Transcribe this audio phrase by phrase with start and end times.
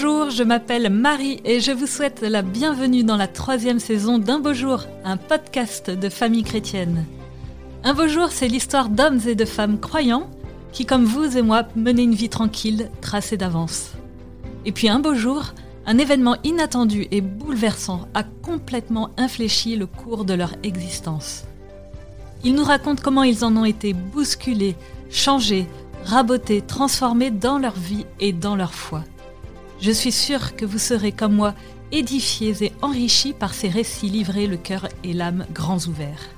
[0.00, 4.38] Bonjour, je m'appelle Marie et je vous souhaite la bienvenue dans la troisième saison d'Un
[4.38, 7.04] beau jour, un podcast de famille chrétienne.
[7.82, 10.30] Un beau jour, c'est l'histoire d'hommes et de femmes croyants
[10.70, 13.90] qui, comme vous et moi, menaient une vie tranquille, tracée d'avance.
[14.64, 15.52] Et puis un beau jour,
[15.84, 21.42] un événement inattendu et bouleversant a complètement infléchi le cours de leur existence.
[22.44, 24.76] Ils nous racontent comment ils en ont été bousculés,
[25.10, 25.66] changés,
[26.04, 29.02] rabotés, transformés dans leur vie et dans leur foi.
[29.80, 31.54] Je suis sûre que vous serez comme moi
[31.92, 36.28] édifiés et enrichis par ces récits livrés le cœur et l'âme grands ouverts.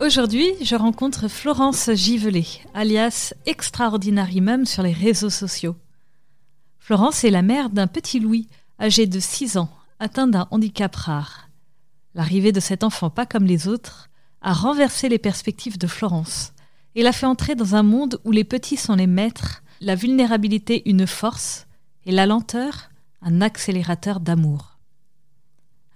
[0.00, 5.76] Aujourd'hui, je rencontre Florence Givelet, alias Extraordinary Mum sur les réseaux sociaux.
[6.78, 8.48] Florence est la mère d'un petit Louis,
[8.80, 11.50] âgé de 6 ans, atteint d'un handicap rare.
[12.14, 14.09] L'arrivée de cet enfant, pas comme les autres,
[14.42, 16.52] a renversé les perspectives de Florence
[16.94, 20.88] et l'a fait entrer dans un monde où les petits sont les maîtres, la vulnérabilité
[20.88, 21.66] une force
[22.04, 22.90] et la lenteur
[23.22, 24.78] un accélérateur d'amour.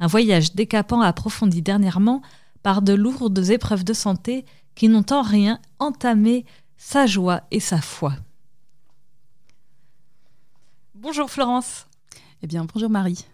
[0.00, 2.22] Un voyage décapant approfondi dernièrement
[2.62, 6.44] par de lourdes épreuves de santé qui n'ont en rien entamé
[6.76, 8.14] sa joie et sa foi.
[10.94, 11.86] Bonjour Florence.
[12.42, 13.24] Eh bien, bonjour Marie.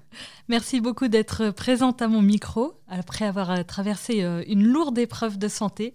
[0.48, 5.39] Merci beaucoup d'être présente à mon micro après avoir euh, traversé euh, une lourde épreuve
[5.39, 5.94] de santé,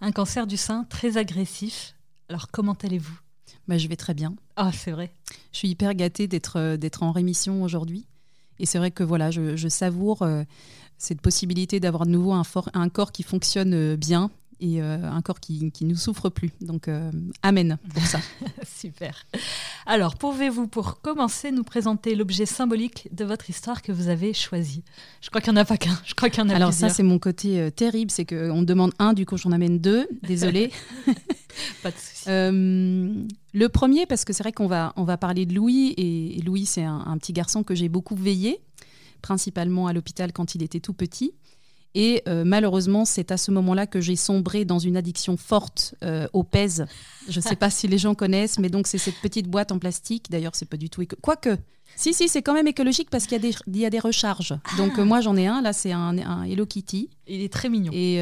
[0.00, 1.94] un cancer du sein très agressif.
[2.28, 3.18] Alors, comment allez-vous?
[3.68, 4.34] Bah, Je vais très bien.
[4.56, 5.12] Ah, c'est vrai.
[5.52, 8.06] Je suis hyper gâtée d'être, euh, d'être en rémission aujourd'hui.
[8.58, 10.24] Et c'est vrai que voilà, je, savoure
[10.96, 12.44] cette possibilité d'avoir de nouveau un,
[12.74, 14.30] un, corps qui fonctionne bien
[14.62, 16.50] et euh, un corps qui, qui ne souffre plus.
[16.60, 17.10] Donc, euh,
[17.42, 18.20] amen pour ça.
[18.78, 19.26] Super.
[19.86, 24.84] Alors, pouvez-vous, pour commencer, nous présenter l'objet symbolique de votre histoire que vous avez choisi?
[25.20, 25.98] Je crois qu'il n'y en a pas qu'un.
[26.04, 28.10] Je crois qu'il y en a Alors, ça, c'est mon côté terrible.
[28.10, 30.08] C'est qu'on demande un, du coup, j'en amène deux.
[30.22, 30.70] Désolée.
[31.82, 32.28] pas de souci.
[32.28, 35.92] le premier, parce que c'est vrai qu'on va, on va parler de Louis.
[35.96, 38.60] Et, Louis, c'est un, un petit garçon que j'ai beaucoup veillé
[39.22, 41.32] principalement à l'hôpital quand il était tout petit.
[41.94, 46.26] Et euh, malheureusement, c'est à ce moment-là que j'ai sombré dans une addiction forte euh,
[46.32, 46.86] au pèse.
[47.28, 49.78] Je ne sais pas si les gens connaissent, mais donc c'est cette petite boîte en
[49.78, 50.30] plastique.
[50.30, 51.56] D'ailleurs, c'est pas du tout quoique.
[51.94, 53.98] Si si, c'est quand même écologique parce qu'il y a des il y a des
[53.98, 54.54] recharges.
[54.78, 55.60] Donc euh, moi j'en ai un.
[55.60, 57.10] Là, c'est un, un, Hello Kitty.
[57.28, 57.92] Il est très mignon.
[57.92, 58.16] Et,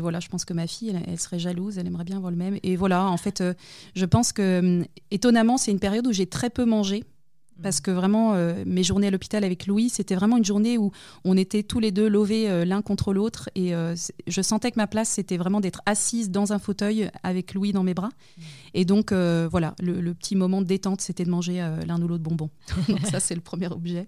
[0.00, 1.78] voilà, je pense que ma fille, elle, serait jalouse.
[1.78, 2.58] Elle aimerait bien voir le même.
[2.64, 3.42] Et voilà, en fait,
[3.94, 7.04] je pense que hum, étonnamment, c'est une période où j'ai très peu mangé
[7.62, 10.92] parce que vraiment, euh, mes journées à l'hôpital avec Louis, c'était vraiment une journée où
[11.24, 13.48] on était tous les deux lovés euh, l'un contre l'autre.
[13.54, 13.94] Et euh,
[14.26, 17.82] je sentais que ma place, c'était vraiment d'être assise dans un fauteuil avec Louis dans
[17.82, 18.10] mes bras.
[18.74, 22.50] Et donc, voilà, le, petit moment de détente, c'était de manger l'un ou l'autre bonbon.
[22.88, 24.06] donc, ça, c'est le premier objet.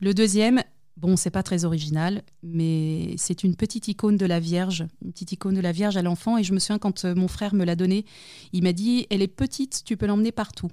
[0.00, 0.62] Le deuxième,
[0.96, 5.32] bon, c'est pas très original, mais c'est une petite icône de la Vierge, une petite
[5.32, 6.36] icône de la Vierge à l'enfant.
[6.36, 8.04] Et je me souviens quand mon frère me l'a donnée,
[8.52, 10.70] il m'a dit Elle est petite, tu peux l'emmener partout.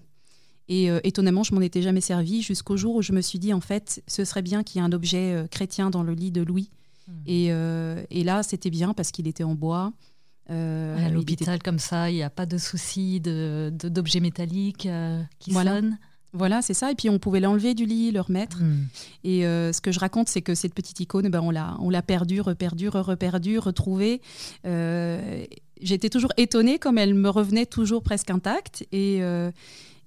[0.71, 3.53] Et euh, étonnamment, je m'en étais jamais servi jusqu'au jour où je me suis dit,
[3.53, 6.31] en fait, ce serait bien qu'il y ait un objet euh, chrétien dans le lit
[6.31, 6.69] de Louis.
[7.09, 7.11] Hmm.
[7.27, 9.91] Euh, et, là, c'était bien parce qu'il était en bois.
[10.47, 14.87] à l'hôpital, comme ça, il n'y a pas de souci d'objets de, métalliques
[15.39, 15.75] qui voilà.
[15.75, 15.97] sonnent.
[16.31, 16.89] Voilà, c'est ça.
[16.89, 18.63] Et puis on pouvait l'enlever du lit, le remettre.
[18.63, 18.88] Hmm.
[19.25, 22.01] Et ce que je raconte, c'est que cette petite icône, ben, on l'a, on l'a
[22.01, 24.21] perdue, reperdue, reperdu retrouvée.
[24.63, 28.88] J'étais toujours étonnée comme elle me revenait toujours presque intacte.
[28.93, 29.21] Et,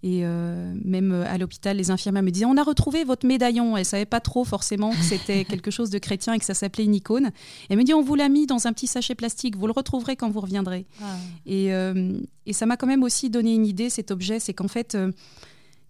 [0.04, 3.74] et euh, même euh, à l'hôpital, les infirmières me disaient On a retrouvé votre médaillon.
[3.74, 6.52] Elles ne savaient pas trop forcément que c'était quelque chose de chrétien et que ça
[6.52, 7.30] s'appelait une icône.
[7.70, 10.14] Elle me dit On vous l'a mis dans un petit sachet plastique, vous le retrouverez
[10.14, 10.84] quand vous reviendrez.
[11.02, 11.16] Ah.
[11.46, 14.68] Et, euh, et, ça m'a quand même aussi donné une idée, cet objet c'est qu'en
[14.68, 14.94] fait,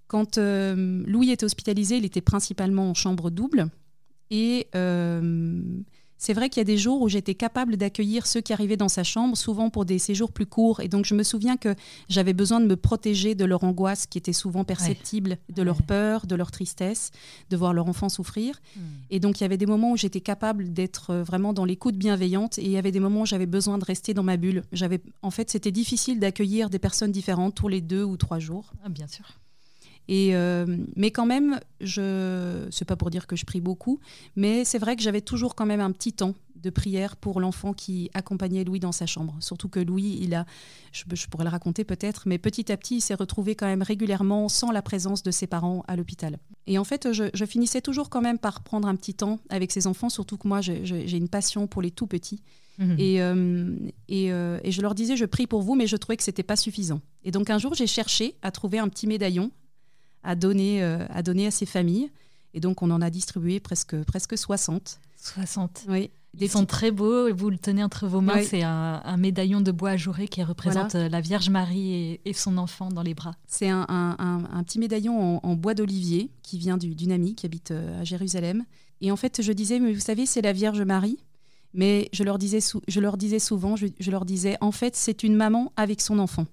[0.07, 3.67] quand Louis était hospitalisé, il était principalement en chambre double.
[4.31, 4.69] Et
[6.19, 8.89] c'est vrai qu'il y a des jours où j'étais capable d'accueillir ceux qui arrivaient dans
[8.89, 10.81] sa chambre, souvent pour des séjours plus courts.
[10.81, 11.75] Et donc, je me souviens que
[12.09, 16.27] j'avais besoin de me protéger de leur angoisse qui était souvent perceptible, de leur peur,
[16.27, 17.11] de leur tristesse,
[17.51, 18.61] de voir leur enfant souffrir.
[18.77, 18.81] Hmm.
[19.11, 21.97] Et donc, il y avait des moments où j'étais capable d'être euh, vraiment dans l'écoute
[21.97, 24.63] bienveillante et il y avait des moments où j'avais besoin de rester dans ma bulle.
[24.73, 28.73] J'avais, en fait, c'était difficile d'accueillir des personnes différentes tous les deux ou trois jours.
[28.85, 29.25] Ah, bien sûr.
[30.09, 30.67] Et euh,
[30.97, 34.01] mais quand même, je c'est pas pour dire que je prie beaucoup,
[34.37, 36.35] mais c'est vrai que j'avais toujours quand même un petit temps
[36.65, 39.37] de prière pour l'enfant qui accompagnait Louis dans sa chambre.
[39.41, 40.47] Surtout que Louis, il a,
[40.93, 44.49] je, pourrais le raconter peut-être, mais petit à petit, il s'est retrouvé quand même régulièrement
[44.49, 46.39] sans la présence de ses parents à l'hôpital.
[46.67, 49.87] Et en fait, je, finissais toujours quand même par prendre un petit temps avec ses
[49.87, 52.43] enfants, surtout que moi, j'ai une passion pour les tout petits.
[52.79, 52.95] Mmh.
[52.99, 53.77] Et, euh,
[54.09, 56.43] et, euh, et, je leur disais, je prie pour vous, mais je trouvais que c'était
[56.43, 57.01] pas suffisant.
[57.23, 59.53] Et donc un jour, j'ai cherché à trouver un petit médaillon
[60.25, 62.11] à donner, euh, à donner à ces familles.
[62.55, 65.01] Et donc, on en a distribué presque, presque 60.
[65.17, 66.11] 60 Oui.
[66.41, 69.91] Ils sont très beaux, vous le tenez entre vos mains, c'est un, médaillon de bois
[69.91, 73.35] ajouré qui représente la Vierge Marie et, son enfant dans les bras.
[73.47, 73.85] C'est un,
[74.65, 78.65] petit médaillon en, bois d'olivier qui vient d'une amie qui habite à Jérusalem.
[79.01, 81.19] Et en fait, je disais, mais vous savez, c'est la Vierge Marie.
[81.75, 85.35] Mais je leur disais, je leur disais souvent, je, leur disais, en fait, c'est une
[85.35, 86.47] maman avec son enfant.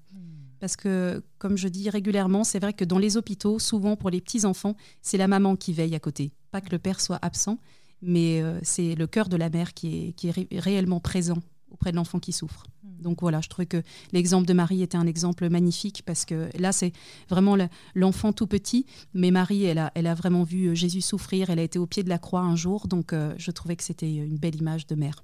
[0.61, 4.21] Parce que, comme je dis régulièrement, c'est vrai que dans les hôpitaux, souvent pour les
[4.21, 6.33] petits-enfants, c'est la maman qui veille à côté.
[6.51, 7.57] Pas que le père soit absent,
[8.03, 11.39] mais euh, c'est le cœur de la mère qui est, qui est réellement présent
[11.71, 12.67] auprès de l'enfant qui souffre.
[12.83, 13.01] Hmm.
[13.01, 13.81] Donc voilà, je trouvais que
[14.11, 16.91] l'exemple de Marie était un exemple magnifique parce que là, c'est
[17.27, 17.57] vraiment
[17.95, 18.85] l'enfant tout petit,
[19.15, 21.87] mais Marie, elle a, elle a vraiment vu euh, Jésus souffrir, elle a été au
[21.87, 24.85] pied de la croix un jour, donc euh, je trouvais que c'était une belle image
[24.85, 25.23] de mère.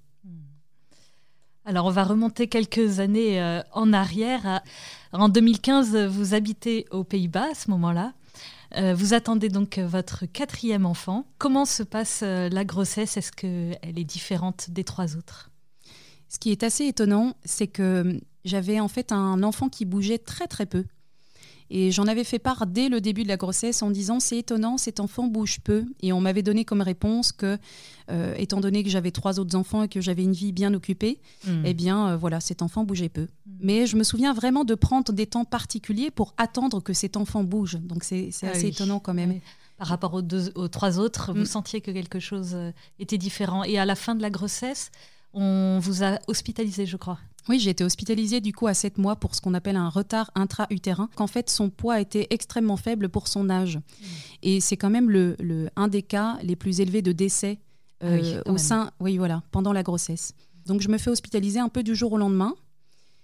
[1.67, 4.61] Alors on va remonter quelques années euh, en arrière.
[5.11, 8.13] En 2015, vous habitez aux Pays-Bas à ce moment-là.
[8.93, 11.25] vous attendez donc votre quatrième enfant.
[11.39, 13.17] Comment se passe la grossesse?
[13.17, 15.51] Est-ce qu'elle est différente des trois autres?
[16.29, 20.47] Ce qui est assez étonnant, c'est que j'avais en fait un enfant qui bougeait très
[20.47, 20.85] très peu.
[21.69, 24.77] Et j'en avais fait part dès le début de la grossesse en disant c'est étonnant,
[24.77, 25.85] cet enfant bouge peu.
[26.01, 27.57] Et on m'avait donné comme réponse que,
[28.09, 31.19] euh, étant donné que j'avais trois autres enfants et que j'avais une vie bien occupée,
[31.45, 31.63] hmm.
[31.65, 33.23] eh bien euh, voilà, cet enfant bougeait peu.
[33.45, 33.51] Hmm.
[33.61, 37.43] Mais je me souviens vraiment de prendre des temps particuliers pour attendre que cet enfant
[37.43, 37.77] bouge.
[37.81, 39.39] Donc c'est ah assez étonnant quand même.
[39.77, 41.45] Par rapport aux, deux, aux trois autres, vous hmm.
[41.45, 43.63] sentiez que quelque chose euh, était différent.
[43.63, 44.89] Et à la fin de la grossesse,
[45.33, 47.19] on vous a hospitalisé, je crois.
[47.49, 50.31] Oui, j'ai été hospitalisée du coup à 7 mois pour ce qu'on appelle un retard
[50.35, 53.79] intra-utérin, qu'en fait son poids était extrêmement faible pour son âge.
[54.43, 55.35] Et c'est quand même le,
[55.75, 57.59] un des cas les plus élevés de décès
[58.01, 60.33] ah euh, au sein, oui voilà, pendant la grossesse.
[60.65, 62.53] Donc je me fais hospitaliser un peu du jour au lendemain.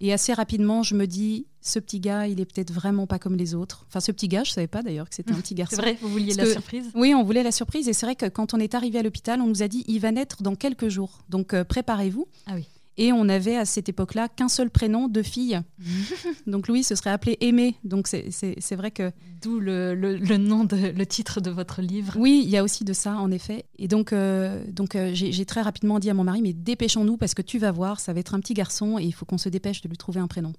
[0.00, 3.36] Et assez rapidement, je me dis, ce petit gars, il est peut-être vraiment pas comme
[3.36, 3.86] les autres.
[3.88, 5.76] Enfin, ce petit gars, je savais pas d'ailleurs que c'était un petit garçon.
[5.76, 7.88] C'est vrai, vous vouliez la surprise Oui, on voulait la surprise.
[7.88, 10.00] Et c'est vrai que quand on est arrivé à l'hôpital, on nous a dit, il
[10.00, 11.22] va naître dans quelques jours.
[11.28, 12.26] Donc euh, préparez-vous.
[12.46, 12.66] Ah oui.
[12.96, 15.60] Et on avait à cette époque-là qu'un seul prénom de fille.
[16.46, 17.76] donc Louis, se serait appelé Aimé.
[17.84, 19.10] Donc c'est vrai que.
[19.42, 22.14] D'où le, le, nom, de, le titre de votre livre.
[22.16, 23.66] Oui, il y a aussi de ça, en effet.
[23.78, 27.34] Et donc, euh, donc euh, j'ai très rapidement dit à mon mari Mais dépêchons-nous parce
[27.34, 29.48] que tu vas voir, ça va être un petit garçon et il faut qu'on se
[29.48, 30.52] dépêche de lui trouver un prénom.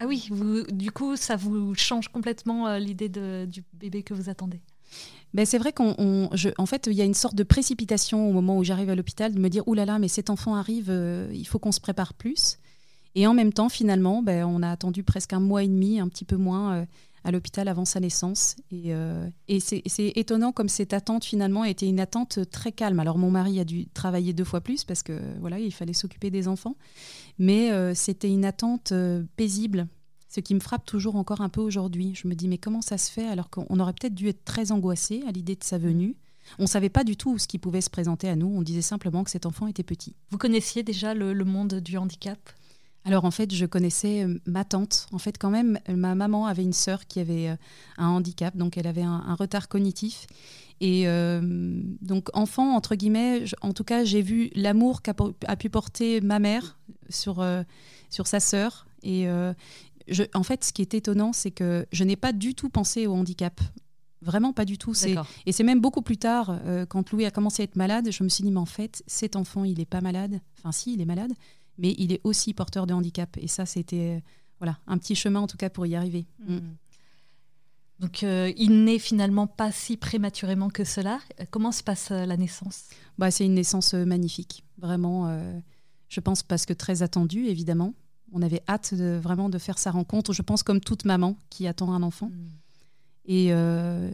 [0.00, 4.28] Ah oui, vous, du coup, ça vous change complètement euh, l'idée du bébé que vous
[4.28, 4.60] attendez
[5.34, 8.58] ben c'est vrai qu'en en fait, il y a une sorte de précipitation au moment
[8.58, 11.30] où j'arrive à l'hôpital, de me dire, oulala, là là, mais cet enfant arrive, euh,
[11.32, 12.58] il faut qu'on se prépare plus.
[13.14, 16.08] Et en même temps, finalement, ben, on a attendu presque un mois et demi, un
[16.08, 16.86] petit peu moins, euh,
[17.24, 18.56] à l'hôpital avant sa naissance.
[18.70, 23.00] Et, euh, et c'est étonnant comme cette attente, finalement, était une attente très calme.
[23.00, 26.30] Alors, mon mari a dû travailler deux fois plus parce que, voilà, il fallait s'occuper
[26.30, 26.76] des enfants.
[27.38, 28.92] Mais c'était une attente
[29.36, 29.86] paisible
[30.34, 32.14] ce qui me frappe toujours encore un peu aujourd'hui.
[32.14, 34.72] Je me dis, mais comment ça se fait alors qu'on aurait peut-être dû être très
[34.72, 36.16] angoissé à l'idée de sa venue?
[36.58, 38.82] On ne savait pas du tout ce qui pouvait se présenter à nous, on disait
[38.82, 40.14] simplement que cet enfant était petit.
[40.30, 42.38] Vous connaissiez déjà le, monde du handicap?
[43.04, 45.06] Alors en fait, je connaissais euh, ma tante.
[45.12, 47.56] En fait, quand même, ma maman avait une sœur qui avait euh,
[47.98, 50.26] un handicap, donc elle avait un, retard cognitif.
[50.80, 51.40] Et euh,
[52.00, 55.14] donc enfant, entre guillemets, en tout cas, j'ai vu l'amour qu'a
[55.56, 56.78] pu porter ma mère
[57.10, 57.44] sur,
[58.08, 58.86] sur sa sœur.
[59.02, 59.26] Et,
[60.34, 63.14] en fait, ce qui est étonnant, c'est que je n'ai pas du tout pensé au
[63.14, 63.60] handicap.
[64.22, 64.94] Vraiment pas du tout.
[65.46, 68.22] Et c'est même beaucoup plus tard, euh, quand Louis a commencé à être malade, je
[68.22, 70.40] me suis dit, mais en fait, cet enfant, il n'est pas malade.
[70.58, 71.32] Enfin, si, il est malade,
[71.78, 73.36] mais il est aussi porteur de handicap.
[73.40, 74.20] Et ça, c'était euh,
[74.60, 76.26] voilà, un petit chemin, en tout cas, pour y arriver.
[76.46, 76.54] Mm.
[76.54, 76.76] Mm.
[77.98, 81.18] Donc, euh, il n'est finalement pas si prématurément que cela.
[81.50, 82.84] Comment se passe la naissance?
[83.18, 84.64] Bah, C'est une naissance magnifique.
[84.78, 85.36] Vraiment,
[86.08, 87.94] je pense, parce que très attendue, évidemment
[88.32, 91.66] on avait hâte de, vraiment de faire sa rencontre, je pense comme toute maman qui
[91.66, 92.28] attend un enfant.
[92.28, 92.62] Mm.
[93.30, 94.10] Euh,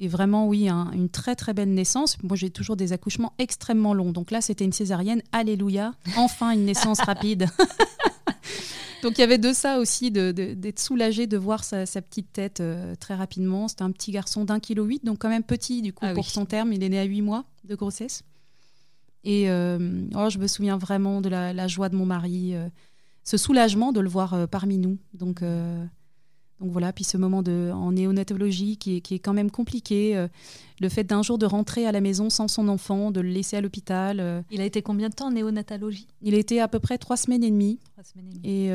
[0.00, 2.22] et, vraiment, oui, une très très belle naissance.
[2.22, 4.12] Moi, j'ai toujours des accouchements extrêmement longs.
[4.12, 5.22] Donc là, c'était une césarienne.
[5.32, 7.46] Alléluia, enfin une naissance rapide.
[9.02, 12.94] Donc il y avait de ça aussi, d'être soulagé de voir sa, petite tête euh,
[12.94, 13.68] très rapidement.
[13.68, 16.30] C'était un petit garçon d'un kilo huit, donc quand même petit du coup ah pour
[16.30, 16.72] son terme.
[16.72, 18.22] Il est né à huit mois de grossesse.
[19.22, 22.54] Et euh, oh, je me souviens vraiment de la joie de mon mari
[23.24, 24.98] ce soulagement de le voir euh, parmi nous.
[25.14, 25.84] Donc, euh,
[26.60, 30.16] donc voilà, puis ce moment de, en néonatologie qui est, qui est quand même compliqué.
[30.16, 30.28] Euh,
[30.80, 33.56] le fait d'un jour de rentrer à la maison sans son enfant, de le laisser
[33.56, 34.44] à l'hôpital.
[34.50, 36.06] Il a été combien de temps en néonatologie?
[36.20, 37.78] Il a été à peu près trois semaines et demie.
[38.44, 38.70] et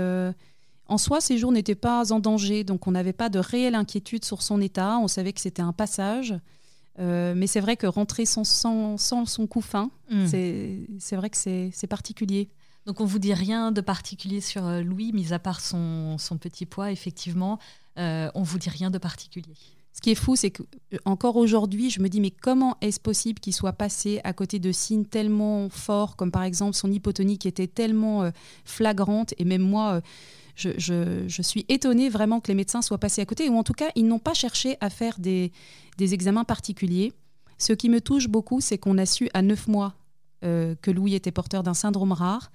[0.88, 4.26] en soi, ces jours n'étaient pas en danger, donc on n'avait pas de réelle inquiétude
[4.26, 4.98] sur son état.
[4.98, 6.34] On savait que c'était un passage.
[6.98, 10.26] mais c'est vrai que rentrer sans, sans, sans son couffin, hmm.
[10.26, 12.50] c'est vrai que c'est particulier.
[12.90, 16.66] Donc on vous dit rien de particulier sur euh, Louis, mis à part son, petit
[16.66, 17.60] poids, effectivement.
[18.00, 19.54] Euh, on vous dit rien de particulier.
[19.94, 20.64] ce qui est fou, c'est que
[21.06, 24.72] encore aujourd'hui, je me dis mais comment est-ce possible qu'il soit passé à côté de
[24.72, 28.28] signes tellement forts, comme par exemple son hypotonie qui était tellement
[28.66, 30.02] flagrante, et même moi,
[30.56, 33.92] je, suis étonnée vraiment que les médecins soient passés à côté, ou en tout cas,
[33.94, 35.52] ils n'ont pas cherché à faire des,
[36.00, 37.14] examens particuliers.
[37.60, 39.94] Ce qui me touche beaucoup, c'est qu'on a su à neuf mois
[40.46, 42.52] euh, que Louis était porteur d'un syndrome rare.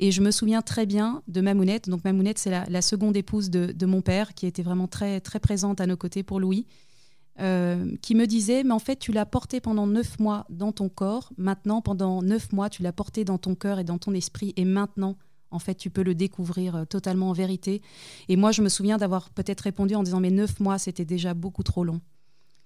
[0.00, 1.88] Et je me souviens très bien de Mamounette.
[1.88, 5.80] Donc Mamounette, c'est la, seconde épouse de, mon père, qui était vraiment très, très présente
[5.80, 6.66] à nos côtés pour Louis,
[7.40, 10.88] euh, qui me disait, mais en fait, tu l'as porté pendant neuf mois dans ton
[10.88, 11.32] corps.
[11.36, 14.52] Maintenant, pendant neuf mois, tu l'as porté dans ton cœur et dans ton esprit.
[14.56, 15.16] Et maintenant,
[15.50, 17.82] en fait, tu peux le découvrir euh, totalement en vérité.
[18.28, 21.34] Et moi, je me souviens d'avoir peut-être répondu en disant, mais neuf mois, c'était déjà
[21.34, 22.00] beaucoup trop long.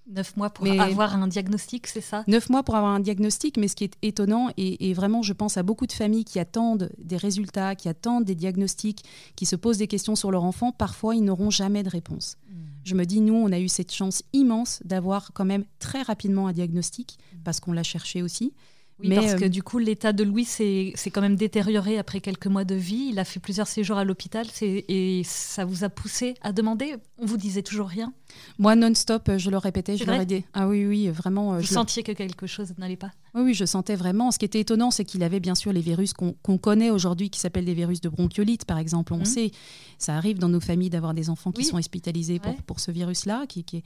[0.07, 2.23] Neuf mois pour avoir un diagnostic, c'est ça?
[2.27, 5.57] Neuf mois pour avoir un diagnostic, mais ce qui est étonnant, et, vraiment, je pense
[5.57, 9.03] à beaucoup de familles qui attendent des résultats, qui attendent des diagnostics,
[9.35, 12.37] qui se posent des questions sur leur enfant, parfois ils n'auront jamais de réponse.
[12.49, 12.55] Hmm.
[12.83, 16.47] Je me dis, nous, on a eu cette chance immense d'avoir quand même très rapidement
[16.47, 18.53] un diagnostic, parce qu'on l'a cherché aussi.
[18.99, 22.21] Oui, mais parce que euh, du coup, l'état de Louis s'est quand même détérioré après
[22.21, 23.09] quelques mois de vie.
[23.11, 26.95] Il a fait plusieurs séjours à l'hôpital et ça vous a poussé à demander?
[27.17, 28.13] On vous disait toujours rien?
[28.59, 30.43] Moi, non-stop, je le répétais, je leur dit.
[30.53, 31.55] Ah oui, oui, vraiment.
[31.55, 33.11] Euh, vous sentiez que quelque chose n'allait pas?
[33.35, 34.29] Oui, oui, je sentais vraiment.
[34.29, 37.39] Ce qui était étonnant, c'est qu'il avait bien sûr les virus qu'on connaît aujourd'hui, qui
[37.39, 39.13] s'appellent des virus de bronchiolite, par exemple.
[39.13, 39.25] On mmh.
[39.25, 39.51] sait,
[39.97, 43.45] ça arrive dans nos familles d'avoir des enfants qui sont hospitalisés pour, pour ce virus-là.
[43.47, 43.83] Qui, qui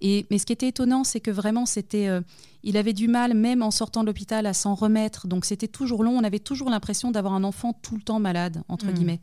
[0.00, 2.20] Et, mais ce qui était étonnant, c'est que vraiment, c'était, euh,
[2.62, 5.26] il avait du mal, même en sortant de l'hôpital, à s'en remettre.
[5.26, 6.16] Donc c'était toujours long.
[6.16, 8.92] On avait toujours l'impression d'avoir un enfant tout le temps malade, entre mmh.
[8.92, 9.20] guillemets.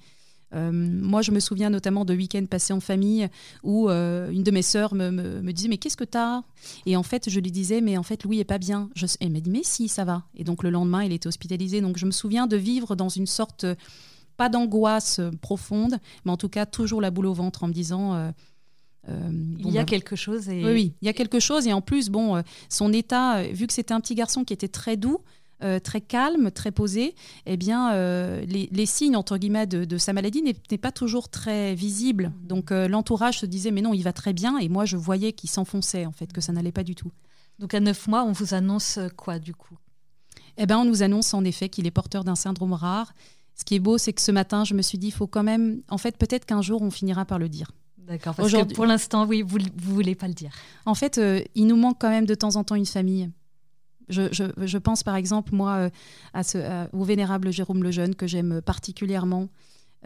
[0.53, 3.27] Euh, moi, je me souviens notamment de week-ends passés en famille
[3.63, 6.41] où euh, une de mes sœurs me, me, disait Mais qu'est-ce que t'as?
[6.86, 8.89] Et en fait, je lui disais Mais en fait, Louis est pas bien.
[8.96, 10.24] Je, elle m'a dit Mais si, ça va.
[10.36, 11.81] Et donc, le lendemain, il était hospitalisé.
[11.81, 13.65] Donc, je me souviens de vivre dans une sorte,
[14.38, 18.31] pas d'angoisse profonde, mais en tout cas, toujours la boule au ventre en me disant.
[19.10, 20.48] Euh, il y a bah, quelque chose.
[20.50, 20.63] Et...
[20.63, 21.65] Oui, oui, il y a quelque chose.
[21.65, 24.96] Et en plus, bon, son état, vu que c'était un petit garçon qui était très
[24.96, 25.20] doux,
[25.63, 27.15] euh, très calme, très posé,
[27.45, 32.31] eh bien, euh, les, signes entre guillemets de, sa maladie n'étaient pas toujours très visibles.
[32.43, 35.33] Donc euh, l'entourage se disait mais non, il va très bien, et moi je voyais
[35.33, 37.11] qu'il s'enfonçait en fait, que ça n'allait pas du tout.
[37.59, 39.77] Donc à neuf mois, on vous annonce quoi du coup?
[40.57, 43.13] Eh bien, on nous annonce en effet qu'il est porteur d'un syndrome rare.
[43.55, 45.43] Ce qui est beau, c'est que ce matin, je me suis dit, il faut quand
[45.43, 47.71] même, en fait, peut-être qu'un jour, on finira par le dire.
[47.99, 50.51] D'accord, parce que pour l'instant, oui, vous ne voulez pas le dire.
[50.85, 51.21] En fait,
[51.55, 53.29] il nous manque quand même de temps en temps une famille.
[54.11, 55.89] Je, pense par exemple, moi,
[56.55, 59.47] euh, au vénérable Jérôme Lejeune, que j'aime particulièrement,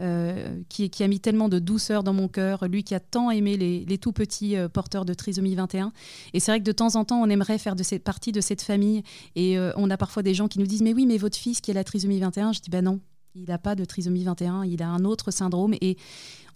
[0.00, 3.56] euh, qui, a mis tellement de douceur dans mon cœur, lui qui a tant aimé
[3.56, 5.92] les, tout petits euh, porteurs de trisomie 21.
[6.34, 9.02] Et c'est vrai que de temps en temps, on aimerait faire partie de cette famille.
[9.34, 11.70] Et on a parfois des gens qui nous disent Mais oui, mais votre fils qui
[11.70, 13.00] a la trisomie 21, je dis Ben non,
[13.34, 15.74] il n'a pas de trisomie 21, il a un autre syndrome.
[15.80, 15.96] Et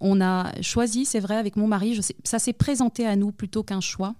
[0.00, 3.80] on a choisi, c'est vrai, avec mon mari, ça s'est présenté à nous plutôt qu'un
[3.80, 4.14] choix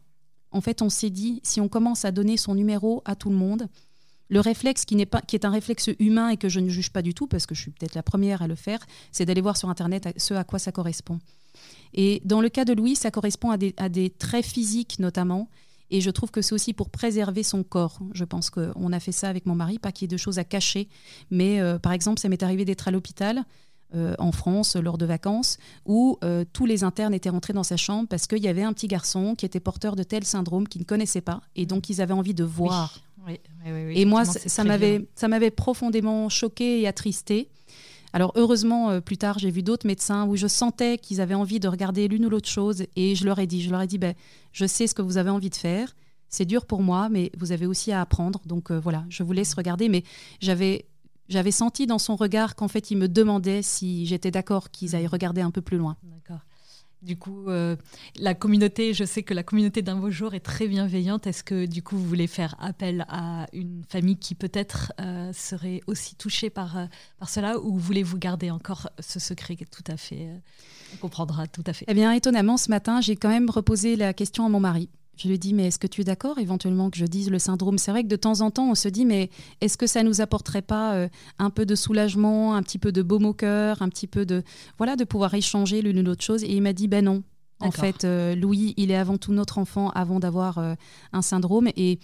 [0.52, 3.37] en fait, on s'est dit, si on commence à donner son numéro à tout le
[3.37, 3.69] monde,
[4.28, 7.26] le réflexe qui, est un réflexe humain et que je ne juge pas du tout,
[7.26, 8.78] parce que je suis peut-être la première à le faire,
[9.11, 11.19] c'est d'aller voir sur Internet ce à quoi ça correspond.
[11.95, 13.57] Et dans le cas de Louis, ça correspond à
[13.88, 15.49] des, traits physiques notamment.
[15.92, 17.99] Et je trouve que c'est aussi pour préserver son corps.
[18.12, 20.38] Je pense qu'on a fait ça avec mon mari, pas qu'il y ait de choses
[20.38, 20.88] à cacher.
[21.33, 23.45] Mais euh, par exemple, ça m'est arrivé d'être à l'hôpital
[23.94, 27.76] euh, en France lors de vacances où euh, tous les internes étaient rentrés dans sa
[27.76, 30.82] chambre parce qu'il y avait un petit garçon qui était porteur de tel syndrome qu'ils
[30.82, 33.00] ne connaissaient pas et donc ils avaient envie de voir.
[33.66, 37.49] et moi, ça m'avait, ça m'avait profondément choqué et attristé.
[38.12, 41.59] Alors heureusement, euh, plus tard, j'ai vu d'autres médecins où je sentais qu'ils avaient envie
[41.59, 43.99] de regarder l'une ou l'autre chose et je leur ai dit, je leur ai dit,
[43.99, 44.14] ben,
[44.52, 45.97] je sais ce que vous avez envie de faire.
[46.28, 48.40] C'est dur pour moi, mais vous avez aussi à apprendre.
[48.47, 49.88] Donc voilà, je vous laisse regarder.
[49.88, 50.04] Mais
[50.40, 50.87] j'avais
[51.30, 55.06] j'avais senti dans son regard qu'en fait, il me demandait si j'étais d'accord qu'ils aillent
[55.06, 55.96] regarder un peu plus loin.
[56.02, 56.40] D'accord.
[57.02, 57.76] Du coup, euh,
[58.18, 61.26] la communauté, je sais que la communauté d'un beau jour est très bienveillante.
[61.26, 65.80] Est-ce que du coup, vous voulez faire appel à une famille qui peut-être euh, serait
[65.87, 66.84] aussi touchée par, euh,
[67.18, 70.28] par cela ou voulez-vous garder encore ce secret tout à fait
[70.92, 71.87] On comprendra tout à fait.
[71.88, 74.90] Eh bien, étonnamment, ce matin, j'ai quand même reposé la question à mon mari.
[75.21, 77.77] Je lui dis, mais est-ce que tu es d'accord éventuellement que je dise le syndrome?
[77.77, 79.29] C'est vrai que de temps en temps, on se dit, mais
[79.61, 81.09] est-ce que ça nous apporterait pas euh,
[81.39, 84.43] un peu de soulagement, un petit peu de baume au cœur, un petit peu de
[84.79, 86.43] voilà, de pouvoir échanger l'une ou l'autre chose?
[86.43, 87.23] Et il m'a dit, ben non.
[87.62, 90.73] En fait, euh, Louis, il est avant tout notre enfant avant d'avoir euh,
[91.12, 91.69] un syndrome.
[91.77, 91.99] Et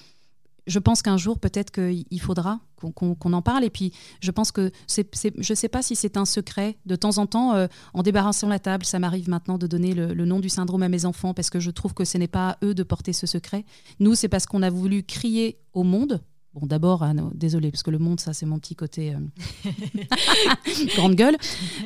[0.67, 3.65] je pense qu'un jour, peut-être qu'il faudra qu'on en parle.
[3.65, 5.09] Et puis, je pense que c'est,
[5.39, 6.77] je ne sais pas si c'est un secret.
[6.87, 10.25] De temps en temps, euh, en débarrassant la table, ça m'arrive maintenant de donner le,
[10.25, 12.59] nom du syndrome à mes enfants parce que je trouve que ce n'est pas à
[12.65, 13.65] eux de porter ce secret.
[14.01, 16.23] Nous, c'est parce qu'on a voulu crier au monde.
[16.55, 19.71] Bon, d'abord, ah désolé, parce que le monde, ça, c'est mon petit côté euh,
[20.97, 21.37] grande gueule.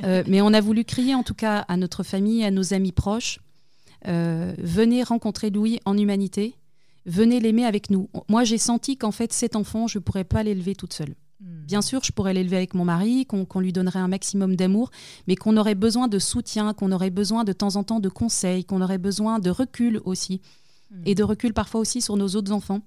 [0.05, 2.93] Euh, mais on a voulu crier, en tout cas, à notre famille, à nos amis
[2.93, 3.41] proches
[4.03, 6.55] venez rencontrer Louis en humanité,
[7.11, 8.09] venez l'aimer avec nous.
[8.29, 11.15] Moi, j'ai senti qu'en fait, cet enfant, je ne pourrais pas l'élever toute seule.
[11.41, 11.65] Hmm.
[11.67, 14.91] Bien sûr, je pourrais l'élever avec mon mari, qu'on lui donnerait un maximum d'amour,
[15.27, 18.65] mais qu'on aurait besoin de soutien, qu'on aurait besoin de temps en temps de conseils,
[18.65, 20.41] qu'on aurait besoin de recul aussi,
[20.91, 21.03] hmm.
[21.07, 22.81] et de recul parfois aussi sur nos autres enfants.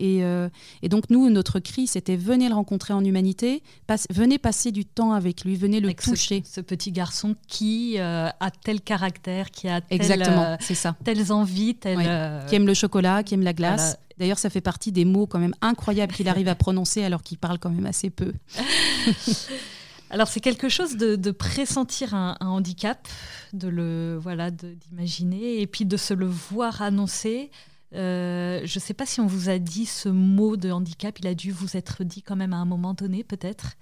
[0.00, 0.48] Euh,
[0.82, 3.62] et, donc nous, notre cri, c'était venez le rencontrer en humanité,
[4.10, 6.42] venez passer du temps avec lui, venez le toucher.
[6.46, 10.96] Ce, petit garçon qui euh, a tel caractère, qui a Exactement, euh, ça.
[11.04, 13.98] telles envies, qui aime le chocolat, qui aime la glace.
[14.18, 17.38] D'ailleurs, ça fait partie des mots quand même incroyables qu'il arrive à prononcer alors qu'il
[17.38, 18.32] parle quand même assez peu.
[20.10, 23.08] Alors c'est quelque chose de, pressentir un, handicap,
[23.54, 27.50] de le voilà, d'imaginer et puis de se le voir annoncer.
[27.94, 31.26] Euh, je ne sais pas si on vous a dit ce mot de handicap, il
[31.26, 33.74] a dû vous être dit quand même à un moment donné, peut-être.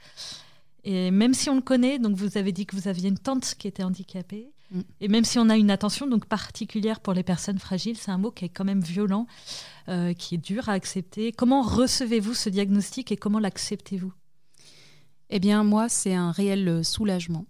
[0.85, 3.55] Et même si on le connaît, donc vous avez dit que vous aviez une tante
[3.59, 4.81] qui était handicapée, mm.
[5.01, 8.19] et même si on a une attention donc particulière pour les personnes fragiles, c'est un
[8.19, 9.27] mot qui est quand même violent,
[9.89, 11.33] euh, qui est dur à accepter.
[11.33, 14.13] Comment recevez-vous ce diagnostic et comment l'acceptez-vous?
[15.29, 17.47] Eh bien, moi, c'est un réel euh, soulagement.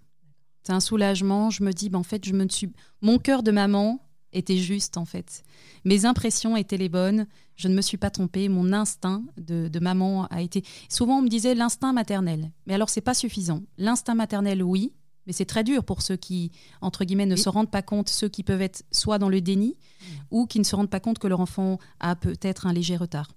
[0.64, 1.49] C'est un soulagement.
[1.49, 4.00] Je me dis, ben, en fait, je me suis, mon cœur de maman
[4.32, 5.42] était juste en fait.
[5.84, 10.26] Mes impressions étaient les bonnes, je ne me suis pas trompée, mon instinct de, maman
[10.26, 10.64] a été...
[10.88, 13.62] Souvent on me disait l'instinct maternel, mais alors c'est pas suffisant.
[13.78, 14.92] L'instinct maternel oui,
[15.26, 18.28] mais c'est très dur pour ceux qui, entre guillemets, ne se rendent pas compte, ceux
[18.28, 20.04] qui peuvent être soit dans le déni, mmh.
[20.30, 23.28] ou qui ne se rendent pas compte que leur enfant a peut-être un léger retard.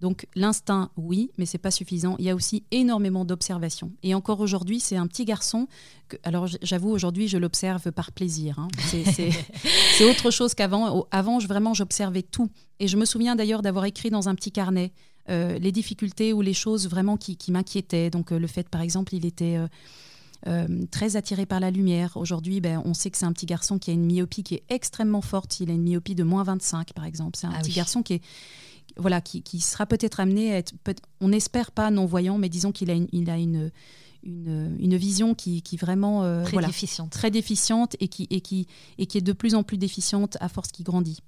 [0.00, 2.16] Donc l'instinct, oui, mais c'est pas suffisant.
[2.18, 3.92] Il y a aussi énormément d'observation.
[4.02, 5.68] Et encore aujourd'hui, c'est un petit garçon.
[6.08, 8.58] Que, alors j'avoue, aujourd'hui, je l'observe par plaisir.
[8.58, 8.68] Hein.
[8.88, 11.06] C'est autre chose qu'avant.
[11.10, 12.48] Avant, je, vraiment, j'observais tout.
[12.78, 14.92] Et je me souviens d'ailleurs d'avoir écrit dans un petit carnet
[15.28, 18.08] euh, les difficultés ou les choses vraiment qui, m'inquiétaient.
[18.08, 19.58] Donc euh, le fait, par exemple, il était...
[19.58, 19.68] Euh,
[20.90, 22.16] très attiré par la lumière.
[22.16, 24.62] Aujourd'hui, ben, on sait que c'est un petit garçon qui a une myopie qui est
[24.70, 25.60] extrêmement forte.
[25.60, 27.36] Il a une myopie de moins 25, par exemple.
[27.36, 28.22] C'est un ah petit garçon qui est,
[28.96, 30.72] voilà, qui, sera peut-être amené à être,
[31.20, 33.70] on n'espère pas non-voyant, mais disons qu'il a une, il a une,
[34.22, 37.10] une, vision qui, qui vraiment euh, très, déficiente.
[37.10, 38.66] très déficiente et qui, et, qui,
[38.98, 41.20] et qui est de plus en plus déficiente à force qu'il grandit.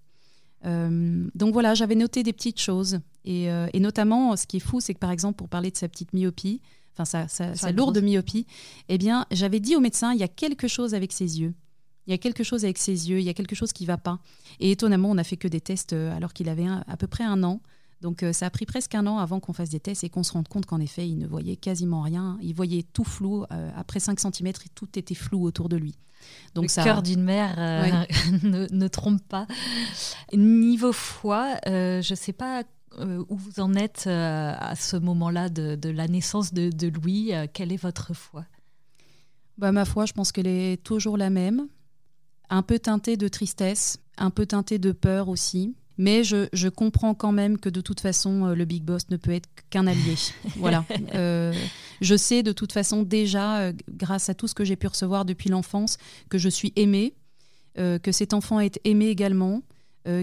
[0.64, 3.00] Euh, donc voilà, j'avais noté des petites choses.
[3.24, 5.76] Et, euh, et, notamment, ce qui est fou, c'est que par exemple, pour parler de
[5.76, 6.60] sa petite myopie,
[6.96, 8.46] enfin sa, sa lourde myopie,
[8.88, 11.54] eh bien, j'avais dit au médecin, il y a quelque chose avec ses yeux.
[12.06, 13.88] Il y a quelque chose avec ses yeux, il y a quelque chose qui ne
[13.88, 14.18] va pas.
[14.58, 17.24] Et étonnamment, on n'a fait que des tests euh, alors qu'il avait à peu près
[17.24, 17.60] un an.
[18.00, 20.24] Donc euh, ça a pris presque un an avant qu'on fasse des tests et qu'on
[20.24, 22.38] se rende compte qu'en effet, il ne voyait quasiment rien.
[22.42, 23.44] Il voyait tout flou.
[23.52, 25.94] Euh, après 5 cm, tout était flou autour de lui.
[26.54, 27.56] Donc le cœur d'une mère
[28.42, 29.46] ne, trompe pas.
[30.32, 32.62] Niveau foi, je ne sais pas
[32.98, 37.32] où vous en êtes à ce moment-là de, la naissance de, de Louis.
[37.52, 38.44] quelle est votre foi?
[39.58, 41.66] Bah, Ma foi, je pense qu'elle est toujours la même
[42.50, 45.74] un peu teinté de tristesse, un peu teinté de peur aussi.
[45.98, 49.32] Mais je, comprends quand même que de toute façon, euh, le Big Boss ne peut
[49.32, 50.16] être qu'un allié.
[50.56, 50.84] voilà.
[51.14, 51.52] Euh,
[52.00, 55.24] je sais de toute façon déjà, euh, grâce à tout ce que j'ai pu recevoir
[55.24, 57.14] depuis l'enfance, que je suis aimée,
[57.76, 59.62] que cet enfant est aimé également,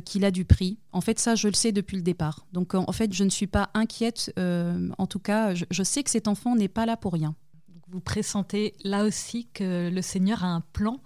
[0.06, 0.78] qu'il a du prix.
[0.92, 2.46] En fait, ça, je le sais depuis le départ.
[2.54, 4.32] Donc, en fait, je ne suis pas inquiète.
[4.38, 7.34] en tout cas, je sais que cet enfant n'est pas là pour rien.
[7.88, 11.02] Vous pressentez là aussi que le Seigneur a un plan,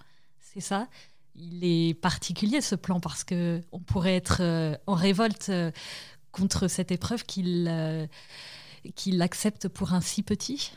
[0.53, 0.87] c'est ça
[1.35, 5.71] il est particulier ce plan parce que on pourrait être euh, en révolte euh,
[6.31, 8.05] contre cette épreuve qu'il euh,
[8.95, 10.71] qu'il accepte pour un si petit.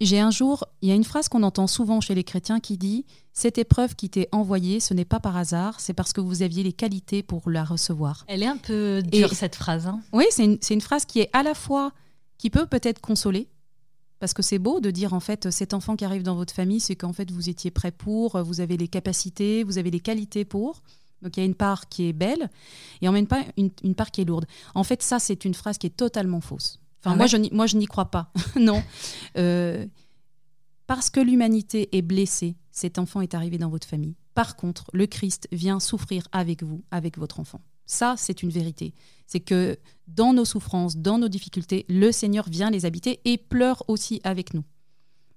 [0.00, 2.76] J'ai un jour, il y a une phrase qu'on entend souvent chez les chrétiens qui
[2.76, 6.42] dit Cette épreuve qui t'est envoyée, ce n'est pas par hasard, c'est parce que vous
[6.42, 8.24] aviez les qualités pour la recevoir.
[8.28, 9.86] Elle est un peu dure, cette phrase.
[9.86, 10.00] Hein.
[10.12, 11.92] Oui, c'est une, une, phrase qui est à la fois,
[12.36, 13.48] qui peut peut-être consoler,
[14.18, 16.80] parce que c'est beau de dire en fait cet enfant qui arrive dans votre famille,
[16.80, 20.44] c'est qu'en fait vous étiez prêt pour, vous avez les capacités, vous avez les qualités
[20.44, 20.82] pour.
[21.22, 22.50] Donc il y a une part qui est belle
[23.00, 24.46] et en même temps une, une part qui est lourde.
[24.74, 26.80] En fait ça c'est une phrase qui est totalement fausse.
[27.00, 28.32] Enfin ah moi, je moi je n'y crois pas.
[28.60, 28.82] non.
[29.36, 29.86] Euh,
[30.86, 34.14] parce que l'humanité est blessée, cet enfant est arrivé dans votre famille.
[34.34, 37.60] Par contre, le Christ vient souffrir avec vous, avec votre enfant.
[37.86, 38.92] Ça, c'est une vérité.
[39.26, 39.76] C'est que
[40.08, 44.54] dans nos souffrances, dans nos difficultés, le Seigneur vient les habiter et pleure aussi avec
[44.54, 44.64] nous.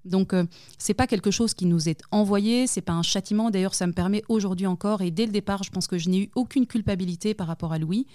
[0.06, 0.46] Donc, euh,
[0.78, 3.52] c'est pas quelque chose qui nous est envoyé, c'est pas un châtiment.
[3.52, 6.24] D'ailleurs, ça me permet aujourd'hui encore, et dès le départ, je pense que je n'ai
[6.24, 8.08] eu aucune culpabilité par rapport à Louis,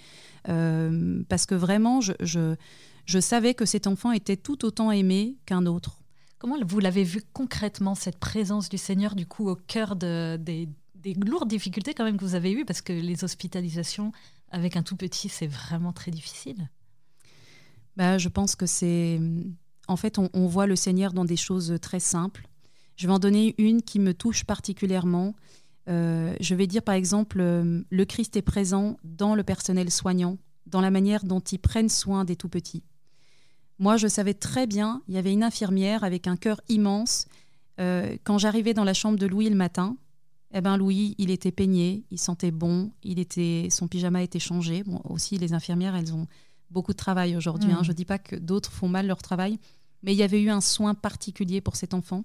[0.49, 2.13] euh, parce que vraiment, je,
[3.05, 5.99] je, savais que cet enfant était tout autant aimé qu'un autre.
[6.39, 10.67] Comment vous l'avez vu concrètement, cette présence du Seigneur, du coup, au cœur de, des,
[11.05, 14.11] des lourdes difficultés quand même que vous avez eues, parce que les hospitalisations
[14.49, 16.69] avec un tout petit, c'est vraiment très difficile.
[17.95, 19.21] Bah, je pense que c'est...
[19.87, 22.47] En fait, on, voit le Seigneur dans des choses très simples.
[22.95, 25.35] Je vais en donner une qui me touche particulièrement.
[25.87, 30.89] je vais dire par exemple, le Christ est présent dans le personnel soignant, dans la
[30.89, 32.83] manière dont ils prennent soin des tout petits.
[33.77, 37.27] Moi, je savais très bien, il y avait une infirmière avec un cœur immense.
[37.77, 39.97] quand j'arrivais dans la chambre de Louis le matin,
[40.57, 44.83] eh ben Louis, il était peigné, il sentait bon, il était, son pyjama était changé.
[44.83, 46.27] Bon, aussi, les infirmières, elles ont
[46.69, 47.73] beaucoup de travail aujourd'hui.
[47.73, 47.81] Hein.
[47.81, 47.83] Mm.
[47.83, 49.59] Je ne dis pas que d'autres font mal leur travail,
[50.01, 52.23] mais il y avait eu un soin particulier pour cet enfant.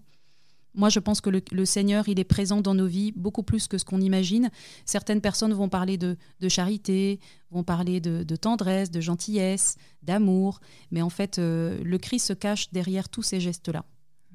[0.74, 3.78] Moi, je pense que le, Seigneur, il est présent dans nos vies beaucoup plus que
[3.78, 4.48] ce qu'on imagine.
[4.84, 6.16] Certaines personnes vont parler de,
[6.48, 7.18] charité,
[7.50, 10.60] vont parler de, tendresse, de gentillesse, d'amour,
[10.92, 13.84] mais en fait, euh, le Christ se cache derrière tous ces gestes-là.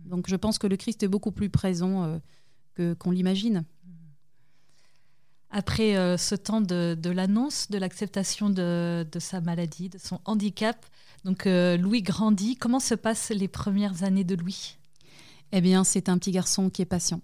[0.03, 2.17] Donc, je pense que le Christ est beaucoup plus présent euh,
[2.73, 3.63] que qu'on l'imagine.
[5.57, 10.85] Après euh, ce temps de, l'annonce, de l'acceptation de, sa maladie, de son handicap,
[11.23, 12.57] donc euh, Louis grandit.
[12.57, 14.75] Comment se passent les premières années de Louis?
[15.53, 17.21] Eh bien, c'est un petit garçon qui est patient.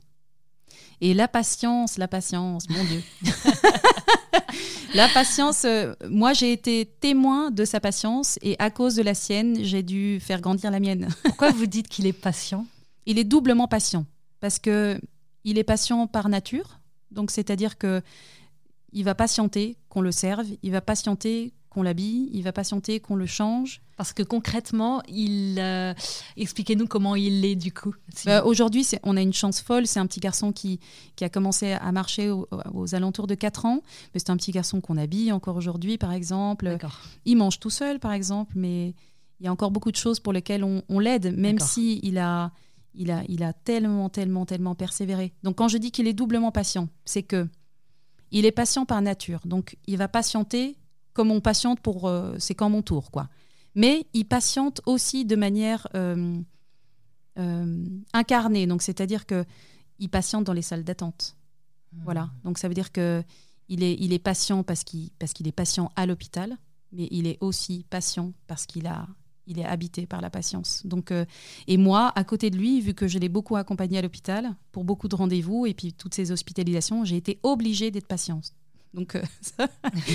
[1.02, 3.04] Et la patience, la patience, mon Dieu.
[4.96, 9.14] la patience, euh, moi j'ai été témoin de sa patience et à cause de la
[9.14, 11.10] sienne, j'ai dû faire grandir la mienne.
[11.24, 12.66] Pourquoi vous dites qu'il est patient?
[13.06, 14.06] Il est doublement patient
[14.40, 15.02] parce que
[15.44, 16.81] il est patient par nature
[17.12, 18.02] donc, c'est-à-dire que
[18.94, 23.16] il va patienter qu'on le serve, il va patienter qu'on l'habille, il va patienter qu'on
[23.16, 23.82] le change.
[23.96, 25.94] Parce que concrètement, il euh,
[26.36, 27.94] expliquez-nous comment il est du coup.
[28.26, 29.88] Bah, aujourd'hui, on a une chance folle.
[29.88, 30.80] C'est un petit garçon qui,
[31.16, 33.82] qui a commencé à marcher aux, alentours de 4 ans.
[34.14, 36.78] Mais c'est un petit garçon qu'on habille encore aujourd'hui, par exemple.
[37.26, 38.52] Il mange tout seul, par exemple.
[38.56, 38.94] Mais
[39.40, 42.52] il y a encore beaucoup de choses pour lesquelles on, l'aide, même si il a
[42.94, 45.34] il a, il a tellement, tellement, tellement persévéré.
[45.44, 47.48] Donc quand je dis qu'il est doublement patient, c'est que
[48.32, 49.42] il est patient par nature.
[49.46, 50.78] Donc il va patienter
[51.14, 53.30] comme on patiente pour euh, c'est quand mon tour, quoi.
[53.76, 56.40] Mais il patiente aussi de manière euh,
[57.40, 58.68] euh, incarnée.
[58.68, 59.46] Donc c'est-à-dire que
[60.00, 61.36] il patiente dans les salles d'attente.
[61.94, 62.02] Mmh.
[62.04, 62.30] Voilà.
[62.44, 63.24] Donc ça veut dire que
[63.70, 66.58] il est, il est patient parce qu'il parce qu'il est patient à l'hôpital,
[66.92, 69.08] mais il est aussi patient parce qu'il a
[69.52, 70.82] il est habité par la patience.
[70.86, 71.26] Donc, euh,
[71.68, 74.84] et moi, à côté de lui, vu que je l'ai beaucoup accompagné à l'hôpital pour
[74.84, 78.54] beaucoup de rendez-vous et puis toutes ces hospitalisations, j'ai été obligée d'être patiente.
[78.94, 79.22] Donc, euh,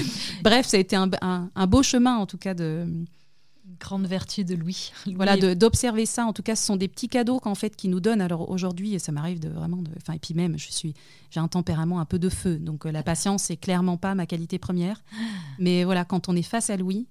[0.42, 2.86] bref, ça a été un, beau chemin en tout cas de
[3.80, 4.92] grande vertu de Louis.
[5.14, 6.24] Voilà, d'observer ça.
[6.24, 8.20] En tout cas, ce sont des petits cadeaux qu'en fait qui nous donnent.
[8.20, 10.94] Alors aujourd'hui, ça m'arrive de vraiment, de, enfin et puis même, je suis,
[11.30, 14.26] j'ai un tempérament un peu de feu, donc euh, la patience c'est clairement pas ma
[14.26, 15.02] qualité première.
[15.58, 17.06] Mais voilà, quand on est face à Louis,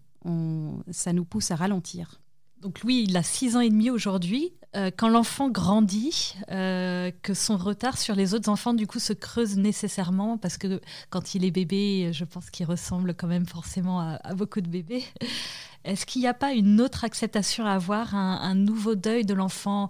[0.92, 2.20] ça nous pousse à ralentir.
[2.62, 4.54] Donc Louis, il a 6 ans et demi aujourd'hui.
[4.76, 9.14] Euh, quand l'enfant grandit, euh, que son retard sur les autres enfants du coup se
[9.14, 14.02] creuse nécessairement parce que quand il est bébé, je pense qu'il ressemble quand même forcément
[14.02, 15.04] à, beaucoup de bébés.
[15.86, 19.88] Est-ce qu'il n'y a pas une autre acceptation à avoir, un, nouveau deuil de l'enfant,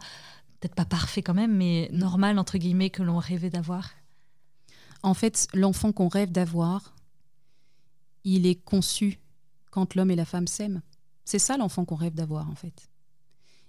[0.59, 3.91] peut-être pas parfait quand même, mais normal entre guillemets que l'on rêvait d'avoir?
[5.01, 6.93] En fait, l'enfant qu'on rêve d'avoir,
[8.25, 9.19] il est conçu
[9.75, 10.81] quand l'homme et la femme s'aiment.
[11.25, 12.87] C'est ça l'enfant qu'on rêve d'avoir en fait.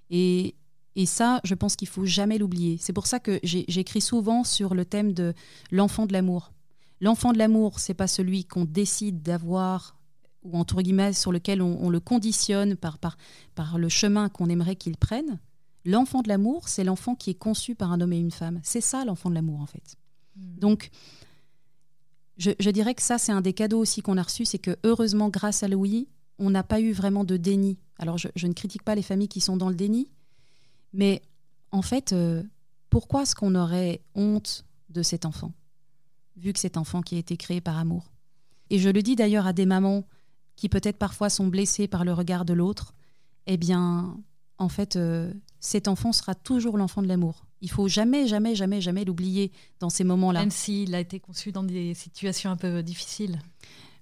[0.08, 0.54] Et,
[0.94, 2.78] et ça, je pense qu'il faut jamais l'oublier.
[2.80, 5.34] C'est pour ça que j'écris souvent sur le thème de
[5.72, 6.52] l'enfant de l'amour.
[7.00, 9.96] L'enfant de l'amour, c'est pas celui qu'on décide d'avoir
[10.44, 13.18] ou entre guillemets sur lequel on, le conditionne par, par,
[13.56, 15.40] par le chemin qu'on aimerait qu'il prenne.
[15.84, 18.60] L'enfant de l'amour, c'est l'enfant qui est conçu par un homme et une femme.
[18.62, 19.96] C'est ça l'enfant de l'amour en fait.
[20.36, 20.60] Hmm.
[20.60, 20.90] Donc
[22.36, 25.28] je, dirais que ça, c'est un des cadeaux aussi qu'on a reçus, c'est que heureusement,
[25.28, 27.78] grâce à Louis, on n'a pas eu vraiment de déni.
[27.98, 30.10] Alors, je, ne critique pas les familles qui sont dans le déni,
[30.92, 31.22] mais
[31.72, 32.42] en fait, euh,
[32.90, 35.52] pourquoi est-ce qu'on aurait honte de cet enfant,
[36.36, 38.12] vu que cet enfant qui a été créé par amour?
[38.68, 40.04] Et je le dis d'ailleurs à des mamans
[40.56, 42.92] qui peut-être parfois sont blessées par le regard de l'autre,
[43.46, 44.18] eh bien,
[44.58, 47.45] en fait, euh, cet enfant sera toujours l'enfant de l'amour.
[47.60, 50.40] Il faut jamais, jamais, jamais, jamais l'oublier dans ces moments-là.
[50.40, 53.38] Même s'il a été conçu dans des situations un peu difficiles.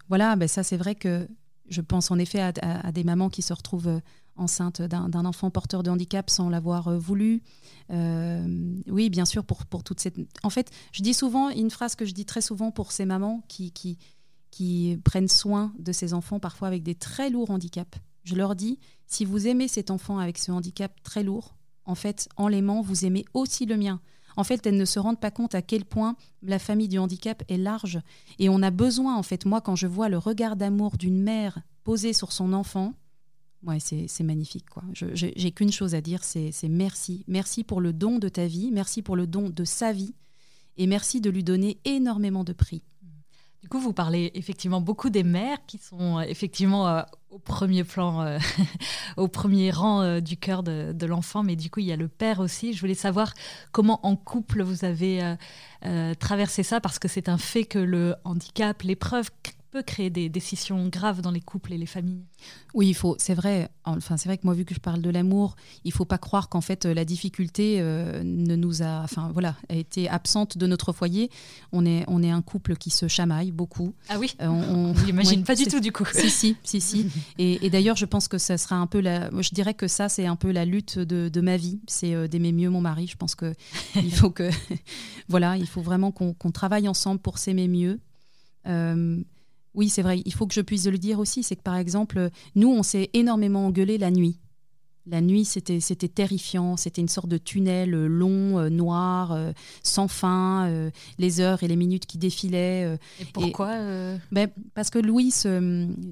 [0.09, 1.29] Voilà, ben ça c'est vrai que
[1.69, 4.01] je pense en effet à, des mamans qui se retrouvent euh,
[4.37, 7.43] enceintes d'un enfant porteur de handicap sans l'avoir euh, voulu.
[7.90, 10.17] Euh, oui, bien sûr, pour, pour toute cette...
[10.43, 13.43] En fait, je dis souvent, une phrase que je dis très souvent pour ces mamans
[13.49, 13.99] qui, qui,
[14.51, 17.99] qui prennent soin de ces enfants, parfois avec des très lourds handicaps.
[18.25, 22.29] Je leur dis, si vous aimez cet enfant avec ce handicap très lourd, en fait,
[22.37, 24.01] en l'aimant, vous aimez aussi le mien.
[24.37, 27.42] En fait, elles ne se rendent pas compte à quel point la famille du handicap
[27.49, 28.01] est large.
[28.38, 31.61] Et on a besoin, en fait, moi, quand je vois le regard d'amour d'une mère
[31.85, 32.94] posé sur son enfant,
[33.64, 34.68] ouais, c'est magnifique.
[34.68, 34.83] quoi.
[34.92, 37.25] J'ai qu'une chose à dire, c'est merci.
[37.29, 40.14] Merci pour le don de ta vie, merci pour le don de sa vie,
[40.77, 42.83] et merci de lui donner énormément de prix.
[43.62, 47.03] Du coup, vous parlez effectivement beaucoup des mères qui sont euh, effectivement euh,
[47.35, 48.38] au premier plan,
[49.16, 52.38] au premier rang du cœur de, l'enfant, mais du coup, il y a le père
[52.38, 52.73] aussi.
[52.73, 53.35] Je voulais savoir
[53.73, 55.35] comment en couple vous avez
[56.20, 59.31] traversé ça, parce que c'est un fait que le handicap, l'épreuve
[59.75, 62.23] peut créer des décisions graves dans les couples et les familles.
[62.75, 63.17] Oui, il faut.
[63.19, 63.69] C'est vrai.
[63.85, 66.49] Enfin, c'est vrai que moi, vu que je parle de l'amour, il faut pas croire
[66.49, 70.93] qu'en fait la difficulté euh, ne nous a, enfin voilà, a été absente de notre
[70.93, 71.29] foyer.
[71.73, 73.95] On est, on est un couple qui se chamaille beaucoup.
[74.09, 74.37] Ah oui.
[74.41, 76.05] Euh, on, n'imagine pas du tout du coup.
[76.13, 77.11] Si si si si.
[77.39, 79.29] et, d'ailleurs, je pense que ça sera un peu la.
[79.43, 81.81] Je dirais que ça, c'est un peu la lutte de, ma vie.
[81.89, 83.09] C'est euh, d'aimer mieux mon mari.
[83.09, 83.53] Je pense que
[83.97, 84.49] il faut que,
[85.29, 87.99] voilà, il faut vraiment qu'on travaille ensemble pour s'aimer mieux.
[89.75, 90.23] Oui, c'est vrai.
[90.25, 91.43] Il faut que je puisse le dire aussi.
[91.43, 94.39] C'est que par exemple, nous, on s'est énormément engueulé la nuit.
[95.07, 96.79] La nuit, c'était c'était terrifiant.
[96.79, 100.91] C'était une sorte de tunnel euh, long, euh, noir, euh, sans fin.
[101.19, 102.97] les heures et les minutes qui défilaient.
[103.21, 103.77] et pourquoi
[104.33, 105.33] ben, Parce que Louis,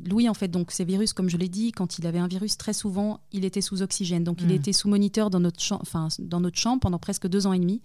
[0.04, 2.58] Louis, en fait, donc ces virus, comme je l'ai dit, quand il avait un virus,
[2.58, 4.24] très souvent, il était sous oxygène.
[4.24, 4.52] Donc, il hmm.
[4.52, 7.58] était sous moniteur dans notre, chambre, enfin, dans notre chambre pendant presque deux ans et
[7.58, 7.80] demi.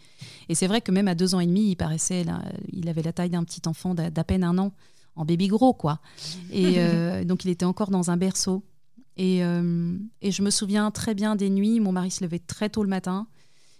[0.49, 2.41] Et c'est vrai que même à deux ans et demi, il paraissait, là,
[2.73, 4.73] il avait la taille d'un petit enfant d'à peine un an
[5.17, 5.99] en bébé gros, quoi.
[6.51, 8.63] Et euh, donc, il était encore dans un berceau.
[9.17, 11.79] Et, euh, et, je me souviens très bien des nuits.
[11.79, 13.27] Mon mari se levait très tôt le matin.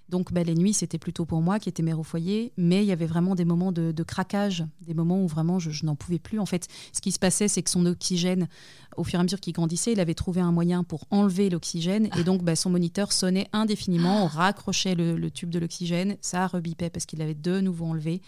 [0.10, 2.54] Donc, bah, les nuits, c'était plutôt pour moi qui étais mère au foyer.
[2.58, 5.96] Mais il y avait vraiment des moments de, craquage, des moments où vraiment je, n'en
[5.96, 6.40] pouvais plus.
[6.40, 8.48] En fait, ce qui se passait, c'est que son oxygène,
[8.96, 12.10] au fur et à mesure qu'il grandissait, il avait trouvé un moyen pour enlever l'oxygène.
[12.18, 14.24] Et donc, bah, son moniteur sonnait indéfiniment.
[14.24, 16.18] On raccrochait le, le tube de l'oxygène.
[16.22, 18.22] Ça rebipait parce qu'il avait de nouveau enlevé.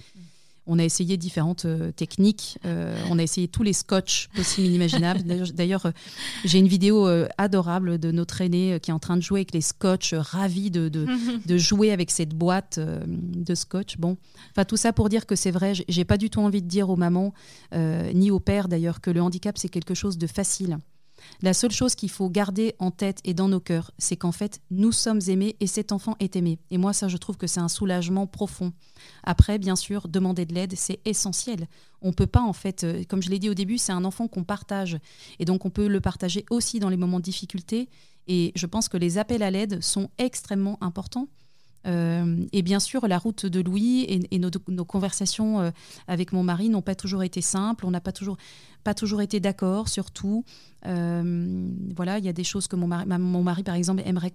[0.71, 2.59] On a essayé différentes euh, techniques.
[2.63, 5.23] Euh, on a essayé tous les scotch possibles et inimaginables.
[5.55, 5.91] D'ailleurs, euh,
[6.45, 7.07] j'ai une vidéo
[7.39, 10.87] adorable de notre aîné qui est en train de jouer avec les scotch, ravi de,
[11.45, 13.97] de, jouer avec cette boîte de scotch.
[13.97, 14.17] Bon,
[14.51, 15.73] enfin tout ça pour dire que c'est vrai.
[15.87, 17.33] J'ai pas du tout envie de dire aux mamans
[17.73, 20.77] ni aux pères d'ailleurs que le handicap c'est quelque chose de facile.
[21.41, 24.61] La seule chose qu'il faut garder en tête et dans nos cœurs, c'est qu'en fait,
[24.71, 26.59] nous sommes aimés et cet enfant est aimé.
[26.71, 28.73] Et moi, ça, je trouve que c'est un soulagement profond.
[29.23, 31.67] Après, bien sûr, demander de l'aide, c'est essentiel.
[32.01, 34.27] On peut pas, en fait, euh, comme je l'ai dit au début, c'est un enfant
[34.27, 34.97] qu'on partage.
[35.39, 37.89] Et donc, on peut le partager aussi dans les moments de difficulté.
[38.27, 41.27] Et je pense que les appels à l'aide sont extrêmement importants.
[41.87, 45.71] Euh, et bien sûr, la route de Louis et, nos, conversations euh,
[46.07, 47.85] avec mon mari n'ont pas toujours été simples.
[47.85, 48.37] On n'a pas toujours,
[48.83, 50.43] pas toujours été d'accord sur tout.
[50.85, 52.87] Euh, voilà, il y a des choses que mon
[53.43, 54.33] mari, par exemple, aimerait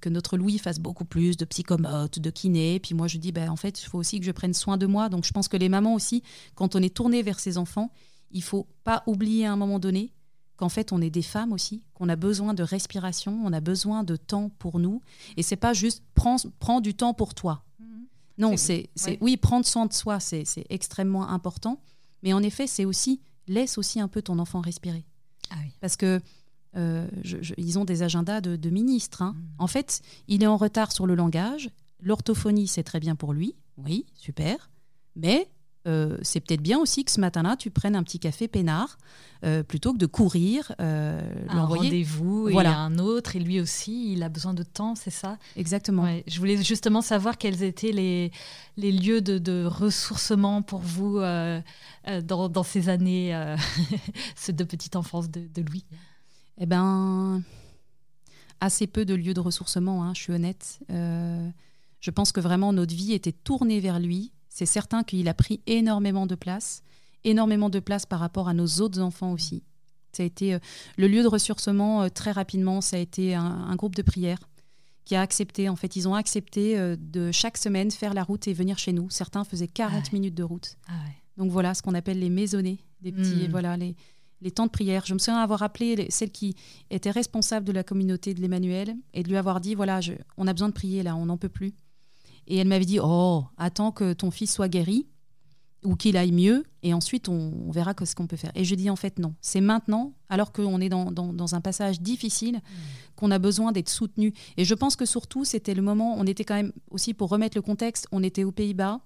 [0.00, 2.80] que notre Louis fasse beaucoup plus de psychomote, de kiné.
[2.80, 4.86] Puis moi, je dis, ben, en fait, il faut aussi que je prenne soin de
[4.86, 5.08] moi.
[5.08, 6.22] Donc, je pense que les mamans aussi,
[6.54, 7.90] quand on est tourné vers ses enfants,
[8.32, 10.12] il faut pas oublier à un moment donné
[10.60, 14.04] qu'en fait on est des femmes aussi, qu'on a besoin de respiration, on a besoin
[14.04, 15.00] de temps pour nous.
[15.38, 17.64] Et c'est pas juste prends, prends du temps pour toi.
[17.78, 17.86] Mhm.
[18.36, 18.90] Non, c'est
[19.22, 21.80] oui, prendre soin de soi, c'est extrêmement important.
[22.22, 25.06] Mais en effet, c'est aussi laisse aussi un peu ton enfant respirer.
[25.48, 26.20] Ah Parce que
[26.76, 27.08] euh,
[27.56, 29.22] ils ont des agendas de, ministres.
[29.22, 29.34] Hein.
[29.34, 29.44] Mhm.
[29.60, 31.70] En fait, il est en retard sur le langage.
[32.02, 33.54] L'orthophonie, c'est très bien pour lui.
[33.78, 34.68] Oui, super.
[35.16, 35.48] Mais
[35.86, 38.98] euh, c'est peut-être bien aussi que ce matin-là, tu prennes un petit café peinard
[39.44, 42.70] euh, plutôt que de courir, euh, un rendez-vous voilà.
[42.70, 43.36] et un autre.
[43.36, 45.38] Et lui aussi, il a besoin de temps, c'est ça?
[45.56, 46.06] Exactement.
[46.26, 48.30] je voulais justement savoir quels étaient les,
[48.76, 53.32] les lieux de, de ressourcement pour vous dans, dans, ces années
[54.48, 55.86] de petite enfance de, de Louis.
[56.58, 57.42] Eh ben,
[58.60, 60.80] assez peu de lieux de ressourcement, hein, je suis honnête.
[60.90, 65.62] je pense que vraiment notre vie était tournée vers lui c'est certain qu'il a pris
[65.66, 66.82] énormément de place,
[67.24, 69.62] énormément de place par rapport à nos autres enfants aussi.
[70.12, 70.58] Ça a été euh,
[70.98, 74.38] le lieu de ressourcement euh, très rapidement, ça a été un, groupe de prière
[75.06, 78.48] qui a accepté, en fait, ils ont accepté euh, de chaque semaine faire la route
[78.48, 79.08] et venir chez nous.
[79.08, 80.76] Certains faisaient 40 ah minutes de route.
[80.88, 80.92] Ah
[81.38, 83.50] Donc voilà ce qu'on appelle les maisonnées, des petits, hmm.
[83.50, 83.96] voilà, les,
[84.42, 85.06] les temps de prière.
[85.06, 86.54] Je me souviens avoir appelé celle qui
[86.90, 90.00] était responsable de la communauté de l'Emmanuel et de lui avoir dit, voilà,
[90.36, 91.72] on a besoin de prier là, on n'en peut plus.
[92.50, 95.06] Et elle m'avait dit Oh, attends que ton fils soit guéri
[95.82, 98.52] ou qu'il aille mieux, et ensuite on, verra ce qu'on peut faire.
[98.54, 102.02] Et je dis en fait non, c'est maintenant, alors qu'on est dans, dans, un passage
[102.02, 102.60] difficile, mmh.
[103.16, 104.34] qu'on a besoin d'être soutenu.
[104.58, 107.56] Et je pense que surtout, c'était le moment, on était quand même aussi, pour remettre
[107.56, 109.00] le contexte, on était aux Pays-Bas,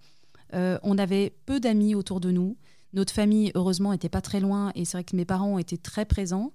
[0.54, 2.56] euh, on avait peu d'amis autour de nous,
[2.92, 6.04] notre famille, heureusement, n'était pas très loin, et c'est vrai que mes parents étaient très
[6.04, 6.52] présents.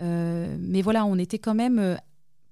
[0.00, 1.96] Euh, mais voilà, on était quand même euh,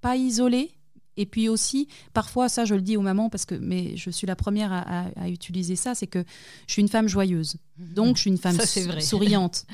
[0.01, 0.76] pas isolés,
[1.17, 4.27] et puis aussi, parfois, ça je le dis aux mamans parce que mais je suis
[4.27, 6.25] la première à, utiliser ça, c'est que
[6.67, 7.57] je suis une femme joyeuse.
[7.79, 8.59] Donc je suis une femme
[9.01, 9.67] souriante.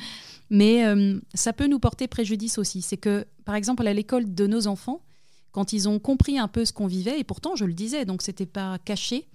[0.51, 2.83] Mais euh, ça peut nous porter préjudice aussi.
[2.83, 5.03] C'est que, par exemple, à l'école de nos enfants,
[5.51, 8.23] quand ils ont compris un peu ce qu'on vivait, et pourtant je le disais, donc
[8.23, 9.29] c'était pas caché,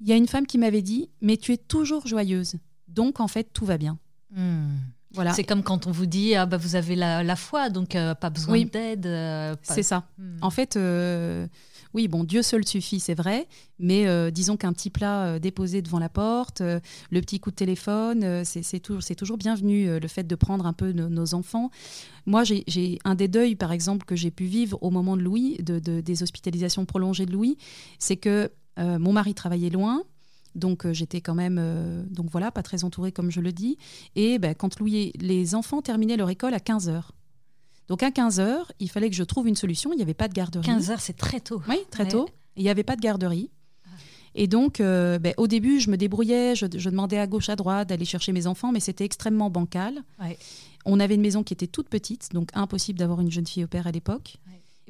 [0.00, 2.54] il y a une femme qui m'avait dit Mais tu es toujours joyeuse.
[2.88, 3.98] Donc en fait, tout va bien.
[4.30, 4.76] Hmm.
[5.14, 5.32] Voilà.
[5.32, 8.64] C'est comme quand on vous dit ah bah vous avez la, foi donc pas besoin
[8.64, 9.08] d'aide.
[9.62, 10.04] C'est ça.
[10.18, 10.38] Hmm.
[10.42, 10.76] En fait,
[11.94, 13.46] oui, bon, Dieu seul suffit, c'est vrai,
[13.78, 17.52] mais euh, disons qu'un petit plat euh, déposé devant la porte, euh, le petit coup
[17.52, 21.70] de téléphone, c'est toujours, toujours, bienvenu, le fait de prendre un peu nos enfants.
[22.26, 25.58] Moi, j'ai un des deuils, par exemple, que j'ai pu vivre au moment de Louis,
[25.62, 27.56] de, des hospitalisations prolongées de Louis,
[28.00, 30.02] c'est que mon mari travaillait loin,
[30.54, 33.76] donc j'étais quand même, donc voilà, pas très entourée comme je le dis.
[34.16, 37.12] Et ben, quand Louis, les enfants terminaient leur école à 15 heures.
[37.88, 39.92] Donc à 15h, il fallait que je trouve une solution.
[39.92, 40.66] Il n'y avait pas de garderie.
[40.66, 41.60] 15h, c'est très tôt.
[41.68, 42.28] Oui, très tôt.
[42.56, 43.50] Il n'y avait pas de garderie.
[44.34, 47.88] Et donc, euh, ben, au début, je me débrouillais, je, demandais à gauche, à droite
[47.88, 50.02] d'aller chercher mes enfants, mais c'était extrêmement bancal.
[50.84, 53.68] On avait une maison qui était toute petite, donc impossible d'avoir une jeune fille au
[53.68, 54.36] père à l'époque.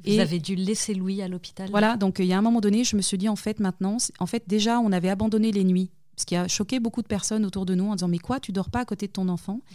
[0.05, 2.85] Vous avez dû laisser Louis à l'hôpital Voilà, donc il y a un moment donné,
[2.85, 5.91] je me suis dit, en fait, maintenant, en fait, déjà, on avait abandonné les nuits,
[6.17, 8.53] ce qui a choqué beaucoup de personnes autour de nous en disant, mais quoi, tu
[8.53, 9.61] dors pas à côté de ton enfant?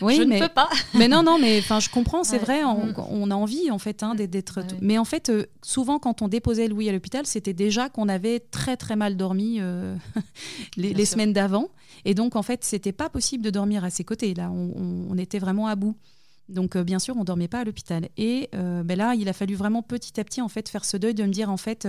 [0.00, 0.68] Oui, je mais, ne peux pas.
[0.94, 2.94] mais non, non, mais enfin, je comprends, c'est vrai, mm.
[3.10, 4.60] on, a envie en fait hein, d'être.
[4.80, 8.40] Mais en fait, euh, souvent quand on déposait Louis à l'hôpital, c'était déjà qu'on avait
[8.40, 9.94] très très mal dormi euh,
[10.76, 11.68] les, semaines d'avant,
[12.04, 14.34] et donc en fait, c'était pas possible de dormir à ses côtés.
[14.34, 15.94] Là, on, était vraiment à bout.
[16.48, 18.08] Donc euh, bien sûr, on dormait pas à l'hôpital.
[18.16, 21.14] Et ben là, il a fallu vraiment petit à petit en fait faire ce deuil
[21.14, 21.88] de me dire en fait,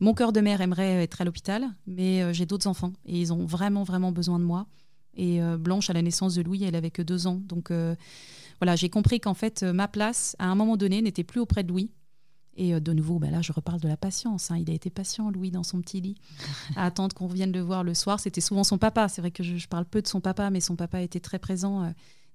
[0.00, 3.44] mon cœur de mère aimerait être à l'hôpital, mais j'ai d'autres enfants et ils ont
[3.44, 4.66] vraiment vraiment besoin de moi.
[5.14, 7.40] Et euh, Blanche, à la naissance de Louis, elle avait que deux ans.
[7.44, 7.94] Donc euh,
[8.60, 11.62] voilà, j'ai compris qu'en fait, euh, ma place, à un moment donné, n'était plus auprès
[11.62, 11.90] de Louis.
[12.56, 14.50] Et de nouveau, ben là, je reparle de la patience.
[14.50, 14.58] Hein.
[14.58, 16.16] Il a été patient, Louis, dans son petit lit,
[16.76, 18.20] à attendre qu'on revienne le voir le soir.
[18.20, 19.08] C'était souvent son papa.
[19.08, 21.90] C'est vrai que je, parle peu de son papa, mais son papa était très présent.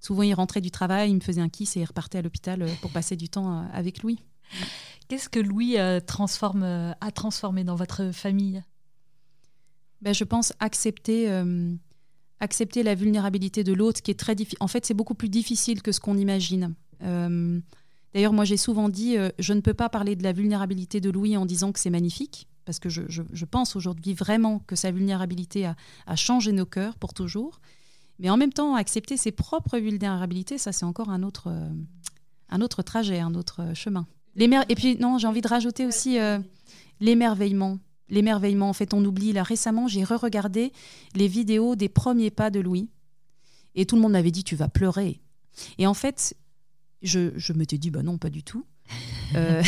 [0.05, 2.65] Souvent, il rentrait du travail, il me faisait un kiss et il repartait à l'hôpital
[2.81, 4.19] pour passer du temps avec Louis.
[5.07, 8.63] Qu'est-ce que Louis transforme, a transformé dans votre famille?
[10.01, 11.29] Ben, Je pense accepter
[12.39, 14.57] accepter la vulnérabilité de l'autre, qui est très difficile.
[14.59, 16.73] En fait, c'est beaucoup plus difficile que ce qu'on imagine.
[17.03, 17.59] Euh,
[18.13, 21.09] d'ailleurs, moi, j'ai souvent dit, euh, je ne peux pas parler de la vulnérabilité de
[21.09, 25.65] Louis en disant que c'est magnifique, parce que je, pense aujourd'hui vraiment que sa vulnérabilité
[25.65, 27.59] a, changé nos cœurs pour toujours.
[28.19, 31.69] Mais en même temps, accepter ses propres vulnérabilités, ça, c'est encore un autre, euh,
[32.49, 34.07] un autre trajet, un autre chemin.
[34.37, 36.17] Et puis, non, j'ai envie de rajouter aussi
[36.99, 38.69] l'émerveillement l'émerveillement.
[38.69, 39.33] En fait, on oublie.
[39.33, 40.71] Là, récemment, j'ai re-regardé
[41.15, 42.89] les vidéos des premiers pas de Louis.
[43.75, 45.21] Et tout le monde m'avait dit, tu vas pleurer.
[45.77, 46.35] Et en fait,
[47.01, 48.65] je, je m'étais dit, bah non, pas du tout.
[49.35, 49.63] Euh,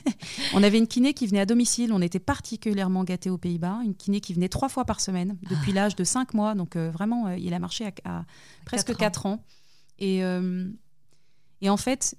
[0.54, 1.92] on avait une kiné qui venait à domicile.
[1.92, 3.80] On était particulièrement gâtés aux Pays-Bas.
[3.84, 6.54] Une kiné qui venait trois fois par semaine depuis l'âge de cinq mois.
[6.54, 8.24] Donc euh, vraiment, euh, il a marché à,
[8.64, 9.42] presque quatre ans.
[9.98, 10.18] Et,
[11.60, 12.16] et en fait,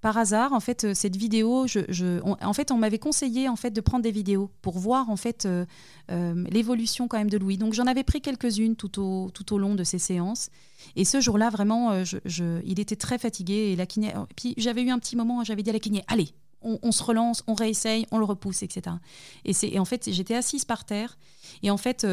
[0.00, 3.56] par hasard, en fait, euh, cette vidéo, je, on, en fait, on m'avait conseillé en
[3.56, 5.64] fait de prendre des vidéos pour voir en fait euh,
[6.10, 7.56] euh, l'évolution quand même de Louis.
[7.56, 10.50] Donc j'en avais pris quelques-unes tout au, tout au long de ces séances.
[10.94, 14.12] Et ce jour-là, vraiment, je, il était très fatigué et la kiné.
[14.36, 16.28] Puis j'avais eu un petit moment, j'avais dit à la kiné, allez,
[16.62, 18.96] on, se relance, on réessaye, on le repousse, etc.
[19.44, 21.16] Et, c'est, et en fait, j'étais assise par terre.
[21.62, 22.06] Et en fait,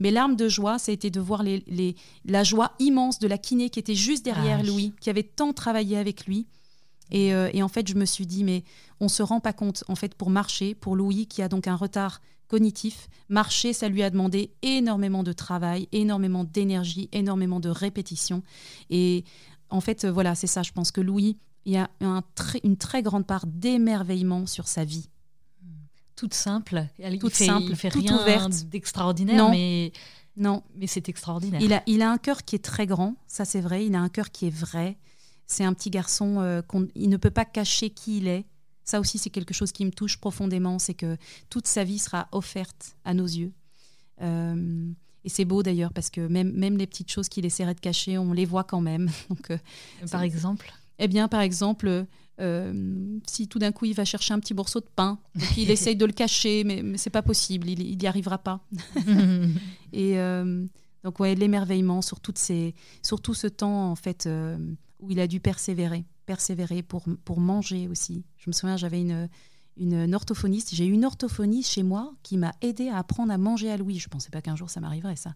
[0.00, 3.28] mes larmes de joie, ça a été de voir les, les, la joie immense de
[3.28, 6.46] la kiné qui était juste derrière ah Louis, qui avait tant travaillé avec lui.
[7.12, 8.64] Euh, et, en fait, je me suis dit, mais
[9.00, 11.76] on se rend pas compte, en fait, pour marcher, pour Louis, qui a donc un
[11.76, 18.42] retard cognitif, marcher, ça lui a demandé énormément de travail, énormément d'énergie, énormément de répétition.
[18.90, 19.24] Et
[19.70, 20.62] en fait, voilà, c'est ça.
[20.62, 21.90] Je pense que Louis, il y a
[22.62, 25.08] une très grande part d'émerveillement sur sa vie.
[26.16, 26.86] Toute simple.
[26.98, 29.92] Elle, toute fait, simple, fait toute rien d'extraordinaire, mais
[30.36, 31.60] non, mais c'est extraordinaire.
[31.60, 33.86] Il a, il a un cœur qui est très grand, ça c'est vrai.
[33.86, 34.96] Il a un cœur qui est vrai.
[35.46, 36.62] C'est un petit garçon, euh,
[36.94, 38.44] il ne peut pas cacher qui il est.
[38.84, 41.16] Ça aussi, c'est quelque chose qui me touche profondément, c'est que
[41.48, 43.52] toute sa vie sera offerte à nos yeux.
[44.20, 44.90] Euh,
[45.24, 48.18] et c'est beau d'ailleurs, parce que même, même les petites choses qu'il essaierait de cacher,
[48.18, 49.10] on les voit quand même.
[49.30, 49.58] Donc, euh,
[50.10, 52.06] par exemple Eh bien, par exemple,
[53.26, 55.18] si tout d'un coup il va chercher un petit morceau de pain,
[55.56, 58.60] il essaye de le cacher, mais, mais c'est pas possible, il n'y arrivera pas.
[59.92, 60.16] et
[61.04, 64.28] donc, ouais, l'émerveillement sur, toutes ces, sur tout ce temps, en fait
[65.04, 68.24] où il a dû persévérer, persévérer pour, pour manger aussi.
[68.38, 69.28] Je me souviens, j'avais une,
[69.76, 73.70] une, orthophoniste, j'ai eu une orthophoniste chez moi qui m'a aidé à apprendre à manger
[73.70, 73.98] à Louis.
[73.98, 75.34] Je ne pensais pas qu'un jour ça m'arriverait, ça.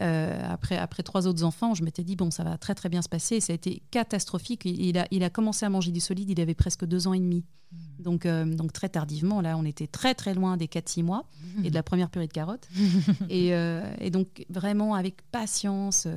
[0.00, 3.02] Euh, après, après trois autres enfants, je m'étais dit, bon, ça va très très bien
[3.02, 3.40] se passer.
[3.40, 4.64] Ça a été catastrophique.
[4.64, 7.20] Il a, il a commencé à manger du solide, il avait presque deux ans et
[7.20, 7.44] demi.
[7.72, 8.02] Mmh.
[8.02, 11.26] Donc, euh, donc très tardivement, là, on était très très loin des 4-6 mois
[11.62, 12.68] et de la première purée de carottes.
[13.28, 16.08] et, euh, et, donc, vraiment avec patience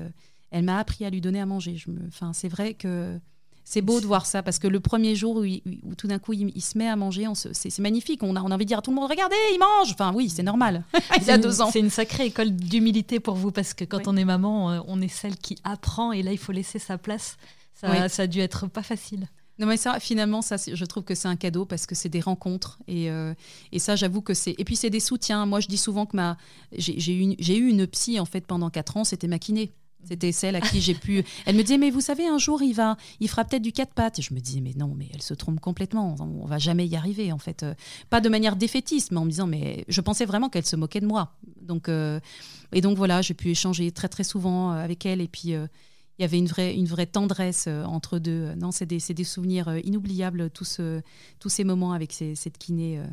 [0.51, 1.75] elle m'a appris à lui donner à manger.
[1.75, 3.19] Je me, enfin, c'est vrai que
[3.63, 6.61] C'est beau de voir ça parce que le premier jour où, tout d'un coup il,
[6.61, 8.23] se met à manger, c'est magnifique.
[8.23, 9.91] On a, on a envie de dire à tout le monde regardez, il mange.
[9.91, 10.83] Enfin oui, c'est normal.
[11.21, 11.69] il y a deux ans.
[11.71, 15.01] C'est une sacrée école d'humilité pour vous parce que quand on est maman, euh, on
[15.01, 17.37] est celle qui apprend et là il faut laisser sa place.
[17.73, 19.27] Ça, ça a dû être pas facile.
[19.59, 22.19] Non, mais ça, finalement, ça, je trouve que c'est un cadeau parce que c'est des
[22.19, 22.77] rencontres.
[22.87, 23.33] Et, euh,
[23.71, 24.53] et ça, j'avoue que c'est.
[24.57, 25.45] Et puis, c'est des soutiens.
[25.47, 26.37] Moi, je dis souvent que ma...
[26.77, 29.71] j'ai eu, eu, une psy, en fait, pendant quatre ans, c'était ma kiné.
[30.03, 31.23] C'était celle à qui j'ai pu.
[31.45, 33.93] Elle me disait, mais vous savez, un jour, il va, il fera peut-être du quatre
[33.93, 34.21] pattes.
[34.21, 36.15] Je me disais, mais non, mais elle se trompe complètement.
[36.19, 37.63] On va jamais y arriver, en fait.
[37.63, 37.73] Euh,
[38.09, 41.01] pas de manière défaitiste, mais en me disant, mais je pensais vraiment qu'elle se moquait
[41.01, 41.35] de moi.
[41.61, 42.19] Donc, euh,
[42.71, 45.19] et donc voilà, j'ai pu échanger très très souvent avec elle.
[45.19, 45.55] Et puis,
[46.17, 48.53] il y avait une vraie, une vraie tendresse euh, entre deux.
[48.55, 50.81] Non, c'est des, des, souvenirs euh, inoubliables, tous,
[51.39, 52.99] tous ces moments avec cette kiné.
[52.99, 53.05] Euh.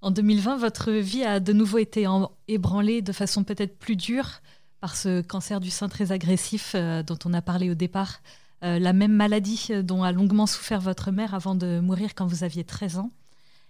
[0.00, 2.06] En 2020, votre vie a de nouveau été
[2.48, 4.40] ébranlée de façon peut-être plus dure
[4.82, 8.20] par ce cancer du sein très agressif dont on a parlé au départ.
[8.60, 12.64] la même maladie dont a longuement souffert votre mère avant de mourir quand vous aviez
[12.64, 13.10] 13 ans.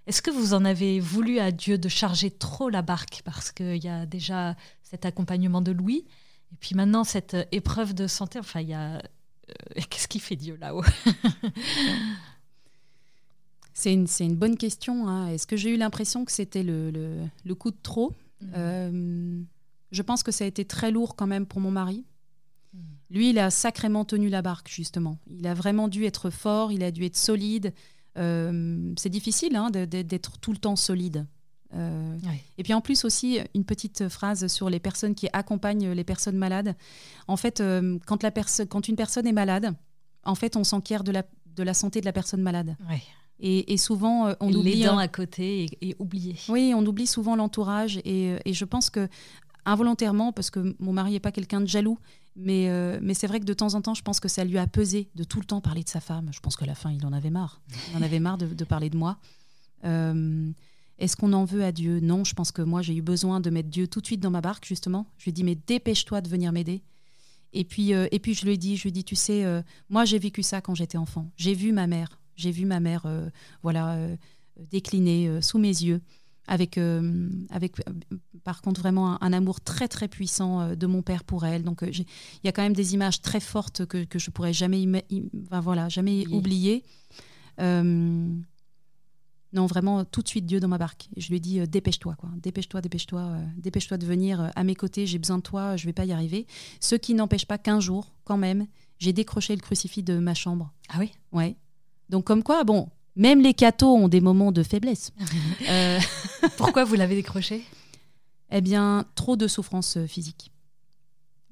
[0.09, 3.85] Est-ce que vous en avez voulu à Dieu de charger trop la barque parce qu'il
[3.85, 6.05] y a déjà cet accompagnement de Louis
[6.53, 8.97] et puis maintenant, cette euh, épreuve de santé, enfin, il y a.
[8.97, 9.03] Euh,
[9.91, 10.85] qu'est-ce qui fait Dieu là-haut?
[13.75, 15.09] C'est une, une, bonne question.
[15.09, 15.29] Hein.
[15.29, 18.13] Est-ce que j'ai eu l'impression que c'était le, le, coup de trop?
[18.55, 19.41] Euh,
[19.93, 22.05] Je pense que ça a été très lourd quand même pour mon mari.
[22.75, 22.81] Mhm.
[23.11, 25.19] Lui, il a sacrément tenu la barque, justement.
[25.29, 27.73] Il a vraiment dû être fort, il a dû être solide.
[28.17, 31.27] c'est difficile hein, d'être tout le temps solide.
[31.75, 32.19] Euh,
[32.59, 36.37] et puis en plus aussi, une petite phrase sur les personnes qui accompagnent les personnes
[36.37, 36.75] malades.
[37.29, 38.31] En fait, euh, quand, la
[38.69, 39.75] quand une personne est malade,
[40.25, 41.25] en fait, on s'enquiert de la,
[41.57, 42.77] de la santé de la personne malade.
[43.45, 44.77] Et, et, souvent, euh, on oublie...
[44.77, 46.37] Les dents à côté et, oublier.
[46.49, 47.99] Oui, on oublie souvent l'entourage.
[48.05, 49.09] Et, et, je pense que
[49.65, 51.99] involontairement, parce que mon mari n'est pas quelqu'un de jaloux,
[52.35, 52.69] mais,
[53.01, 55.11] mais c'est vrai que de temps en temps, je pense que ça lui a pesé
[55.15, 56.31] de tout le temps parler de sa femme.
[56.33, 57.61] Je pense qu'à la fin, il en avait marre.
[57.91, 59.19] Il en avait marre de, parler de moi.
[61.03, 61.99] Est-ce qu'on en veut à Dieu?
[61.99, 64.31] Non, je pense que moi j'ai eu besoin de mettre Dieu tout de suite dans
[64.31, 65.07] ma barque justement.
[65.19, 66.81] Je lui ai dit mais dépêche-toi de venir m'aider.
[67.53, 69.45] Et puis euh, et puis je lui ai dit je lui ai dit tu sais
[69.45, 71.29] euh, moi j'ai vécu ça quand j'étais enfant.
[71.37, 73.29] J'ai vu ma mère, j'ai vu ma mère euh,
[73.65, 73.99] voilà
[74.71, 76.01] décliner sous mes yeux
[76.49, 76.79] avec
[77.51, 77.77] avec
[78.43, 81.63] par contre vraiment un, amour très très puissant de mon père pour elle.
[81.63, 82.05] Donc il
[82.45, 84.87] y a quand même des images très fortes que, que je pourrais jamais
[85.33, 86.85] voilà jamais oublier.
[89.53, 91.09] Non, vraiment, tout de suite, Dieu dans ma barque.
[91.17, 92.31] je lui ai dit, euh, dépêche-toi, quoi.
[92.37, 95.85] Dépêche-toi, dépêche-toi, euh, dépêche-toi de venir euh, à mes côtés, j'ai besoin de toi, je
[95.85, 96.47] vais pas y arriver.
[96.81, 98.67] Ce qui n'empêche pas qu'un jour, quand même,
[98.99, 100.73] j'ai décroché le crucifix de ma chambre.
[100.89, 101.13] Ah oui?
[101.33, 101.57] Ouais.
[102.09, 105.13] Donc, comme quoi, bon, même les cathos ont des moments de faiblesse.
[106.57, 107.63] Pourquoi vous l'avez décroché?
[108.51, 110.53] Eh bien, trop de souffrance physique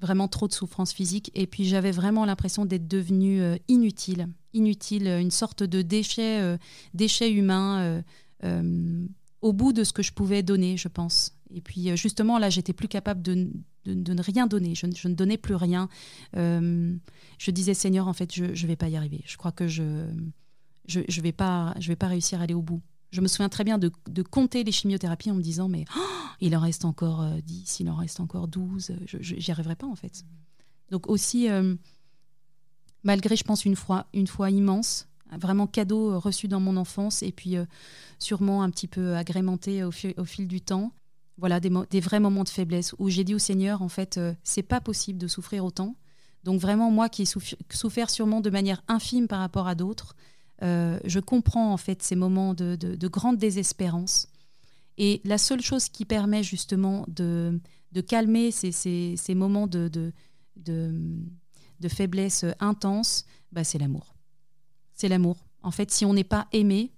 [0.01, 1.31] vraiment trop de souffrance physique.
[1.35, 6.41] Et puis j'avais vraiment l'impression d'être devenue euh, inutile, inutile, euh, une sorte de déchet,
[6.41, 6.57] euh,
[6.93, 8.03] déchet humain
[9.41, 11.35] au bout de ce que je pouvais donner, je pense.
[11.53, 13.49] Et puis justement, là, j'étais plus capable de,
[13.85, 14.73] de, ne rien donner.
[14.75, 15.89] Je, ne donnais plus rien.
[16.33, 19.21] je disais, Seigneur, en fait, je ne vais pas y arriver.
[19.25, 19.83] Je crois que je
[20.99, 22.81] ne je, je vais, pas, réussir à aller au bout.
[23.11, 23.91] Je me souviens très bien de,
[24.23, 25.99] compter les chimiothérapies en me disant, mais oh,
[26.39, 28.93] il en reste encore 10, euh, il en reste encore 12.
[29.05, 30.23] Je n'y arriverai pas, en fait.
[30.89, 31.75] Donc aussi, euh,
[33.03, 37.31] malgré, je pense, une foi, une immense, vraiment cadeau euh, reçu dans mon enfance, et
[37.31, 37.55] puis
[38.19, 40.93] sûrement un petit peu agrémenté au, fil du temps,
[41.37, 44.63] voilà, des, des, vrais moments de faiblesse où j'ai dit au Seigneur, en fait, c'est
[44.63, 45.95] pas possible de souffrir autant.
[46.43, 50.15] Donc vraiment, moi qui ai souffert sûrement de manière infime par rapport à d'autres,
[50.63, 54.27] euh, je comprends en fait ces moments de, grande désespérance.
[54.97, 57.59] Et la seule chose qui permet justement de,
[58.07, 60.11] calmer ces, moments de,
[61.87, 64.13] faiblesse intense, bah, c'est l'amour.
[64.93, 65.37] C'est l'amour.
[65.63, 66.91] En fait, si on n'est pas aimé,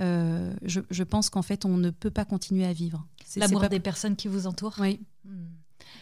[0.00, 3.06] euh, je, pense qu'en fait, on ne peut pas continuer à vivre.
[3.36, 5.00] L'amour des personnes qui vous entourent Oui.
[5.24, 5.46] Hmm.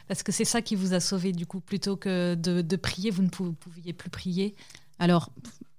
[0.09, 3.23] Parce que c'est ça qui vous a sauvé, du coup, plutôt que de, prier, vous
[3.23, 4.55] ne pouviez plus prier.
[4.99, 5.31] Alors,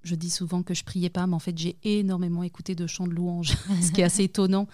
[0.05, 3.07] je dis souvent que je priais pas, mais en fait, j'ai énormément écouté de chants
[3.07, 4.67] de louanges, ce qui est assez étonnant.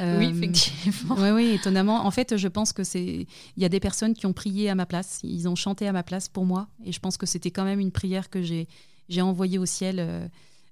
[0.00, 1.14] oui, euh, effectivement.
[1.18, 2.06] Oui, oui, étonnamment.
[2.06, 3.26] En fait, je pense que c'est.
[3.56, 5.92] Il y a des personnes qui ont prié à ma place, ils ont chanté à
[5.92, 8.66] ma place pour moi, et je pense que c'était quand même une prière que j'ai
[9.08, 9.96] j'ai envoyée au ciel.
[9.98, 10.26] Euh,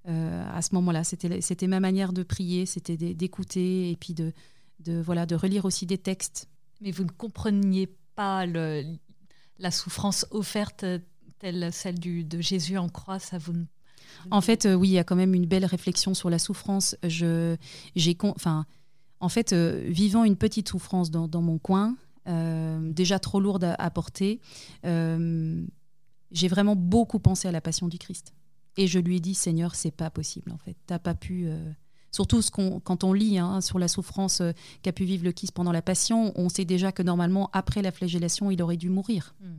[0.08, 4.32] euh, à ce moment-là, c'était c'était ma manière de prier, c'était d'écouter et puis de,
[4.78, 6.48] de voilà de relire aussi des textes.
[6.80, 8.82] Mais vous ne compreniez pas le,
[9.58, 10.86] la souffrance offerte
[11.38, 13.64] telle celle du, de Jésus en croix, ça vous ne
[14.30, 16.96] en fait, euh, oui, il y a quand même une belle réflexion sur la souffrance.
[17.02, 17.56] Je,
[17.96, 18.66] j'ai, enfin,
[19.20, 21.96] en fait, euh, vivant une petite souffrance dans, mon coin,
[22.28, 24.40] euh, déjà trop lourde à, porter,
[24.84, 28.32] j'ai vraiment beaucoup pensé à la passion du Christ.
[28.76, 30.76] Et je lui ai dit, Seigneur, c'est pas possible en fait.
[30.86, 31.48] T'as pas pu.
[32.12, 34.42] Surtout ce qu'on, quand on lit hein, sur la souffrance
[34.82, 37.90] qu'a pu vivre le Christ pendant la Passion, on sait déjà que normalement, après la
[37.92, 39.34] flagellation, il aurait dû mourir.
[39.40, 39.58] Hmm.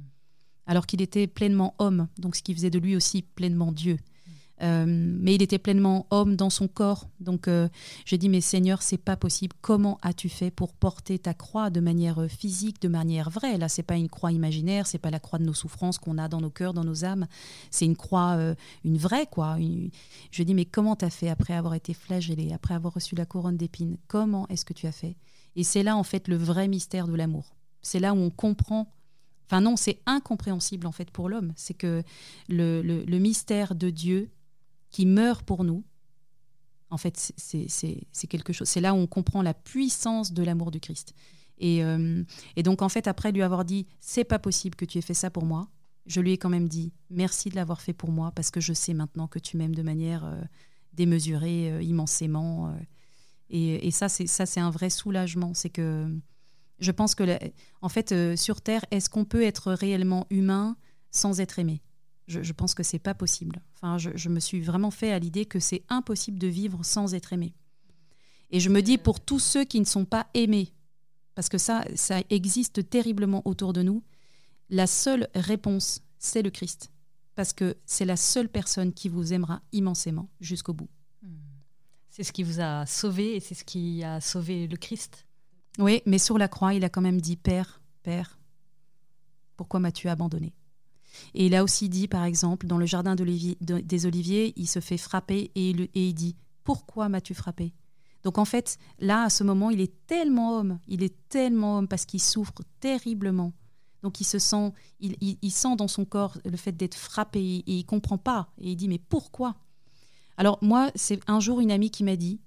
[0.66, 3.98] Alors qu'il était pleinement homme, donc ce qui faisait de lui aussi pleinement Dieu.
[4.62, 7.10] Euh, mais il était pleinement homme dans son corps.
[7.20, 7.68] Donc euh,
[8.06, 9.56] j'ai dit, mais Seigneur, c'est pas possible.
[9.62, 13.58] Comment as-tu fait pour porter ta croix de manière euh, physique, de manière vraie?
[13.58, 16.28] Là, c'est pas une croix imaginaire, c'est pas la croix de nos souffrances qu'on a
[16.28, 17.28] dans nos cœurs, dans nos âmes.
[17.72, 18.38] C'est une croix,
[18.84, 19.58] une vraie quoi.
[20.32, 23.58] Je dis, mais comment t'as fait après avoir été flagellé, après avoir reçu la couronne
[23.58, 23.98] d'épines?
[24.08, 25.16] Comment est-ce que tu as fait?
[25.56, 27.56] Et c'est là en fait le vrai mystère de l'amour.
[27.82, 28.88] C'est là où on comprend
[29.52, 31.52] Enfin non, c'est incompréhensible en fait pour l'homme.
[31.58, 32.04] C'est que
[32.48, 34.30] le, mystère de Dieu
[34.92, 35.84] qui meurt pour nous,
[36.92, 38.68] en fait, c'est quelque chose.
[38.68, 41.14] C'est là où on comprend la puissance de l'amour du Christ.
[41.58, 42.24] Et, euh,
[42.58, 45.14] et, donc, en fait, après lui avoir dit, c'est pas possible que tu aies fait
[45.14, 45.70] ça pour moi,
[46.06, 48.74] je lui ai quand même dit, merci de l'avoir fait pour moi, parce que je
[48.74, 50.42] sais maintenant que tu m'aimes de manière euh,
[50.94, 52.76] démesurée, euh, immensément.
[53.50, 55.54] Et, et, ça, c'est un vrai soulagement.
[55.54, 56.14] C'est que
[56.80, 57.24] je pense que,
[57.82, 60.76] en fait, sur Terre, est-ce qu'on peut être réellement humain
[61.12, 61.82] sans être aimé?
[62.32, 63.62] Je, pense que c'est pas possible.
[63.76, 67.34] Enfin, je, me suis vraiment fait à l'idée que c'est impossible de vivre sans être
[67.34, 67.54] aimé.
[68.50, 70.74] Et je me dis pour tous ceux qui ne sont pas aimés,
[71.36, 74.04] parce que ça, ça existe terriblement autour de nous,
[74.70, 76.92] la seule réponse, c'est le Christ.
[77.36, 80.90] Parce que c'est la seule personne qui vous aimera immensément jusqu'au bout.
[81.22, 81.36] Hmm.
[82.10, 85.26] C'est ce qui vous a sauvé et c'est ce qui a sauvé le Christ.
[85.80, 88.40] Oui, mais sur la croix, il a quand même dit Père, Père,
[89.56, 90.54] pourquoi m'as-tu abandonné?
[91.34, 94.98] Et il a aussi dit, par exemple, dans le jardin des Oliviers, il se fait
[94.98, 97.74] frapper et il, dit Pourquoi m'as-tu frappé?
[98.24, 101.88] Donc en fait, là, à ce moment, il est tellement homme, il est tellement homme
[101.88, 103.54] parce qu'il souffre terriblement.
[104.04, 107.86] Donc il se sent, il, sent dans son corps le fait d'être frappé et il
[107.86, 108.50] comprend pas.
[108.60, 109.56] Et il dit Mais pourquoi?
[110.38, 112.40] Alors moi, c'est un jour une amie qui m'a dit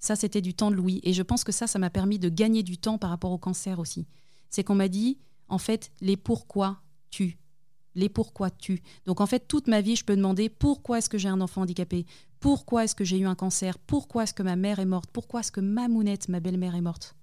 [0.00, 1.00] ça, c'était du temps de Louis.
[1.02, 3.38] Et je pense que ça, ça m'a permis de gagner du temps par rapport au
[3.38, 4.06] cancer aussi.
[4.48, 5.18] C'est qu'on m'a dit,
[5.48, 7.38] en fait, les pourquoi tu
[7.94, 8.82] les pourquoi tu.
[9.06, 11.62] Donc en fait, toute ma vie, je peux demander pourquoi est-ce que j'ai un enfant
[11.62, 12.06] handicapé?
[12.40, 13.78] Pourquoi est-ce que j'ai eu un cancer?
[13.78, 15.10] Pourquoi est-ce que ma mère est morte?
[15.12, 17.14] Pourquoi est-ce que ma mounette, ma belle-mère, est morte?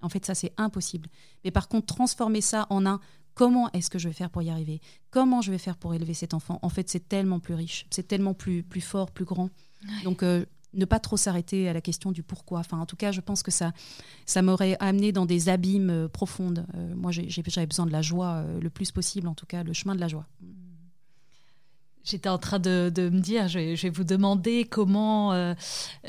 [0.00, 1.08] En fait, ça, c'est impossible.
[1.44, 3.00] Mais par contre, transformer ça en un
[3.34, 4.80] comment est-ce que je vais faire pour y arriver?
[5.10, 6.58] Comment je vais faire pour élever cet enfant?
[6.62, 9.50] En fait, c'est tellement plus riche, c'est tellement plus, plus fort, plus grand.
[10.04, 10.44] Donc, euh,
[10.74, 12.60] ne pas trop s'arrêter à la question du pourquoi.
[12.60, 13.72] Enfin, en tout cas, je pense que ça,
[14.26, 16.66] ça m'aurait amené dans des abîmes euh, profondes.
[16.74, 19.72] Euh, moi, j'avais besoin de la joie euh, le plus possible, en tout cas, le
[19.72, 20.26] chemin de la joie.
[22.04, 25.54] J'étais en train de, me dire, je vais, vous demander comment, euh,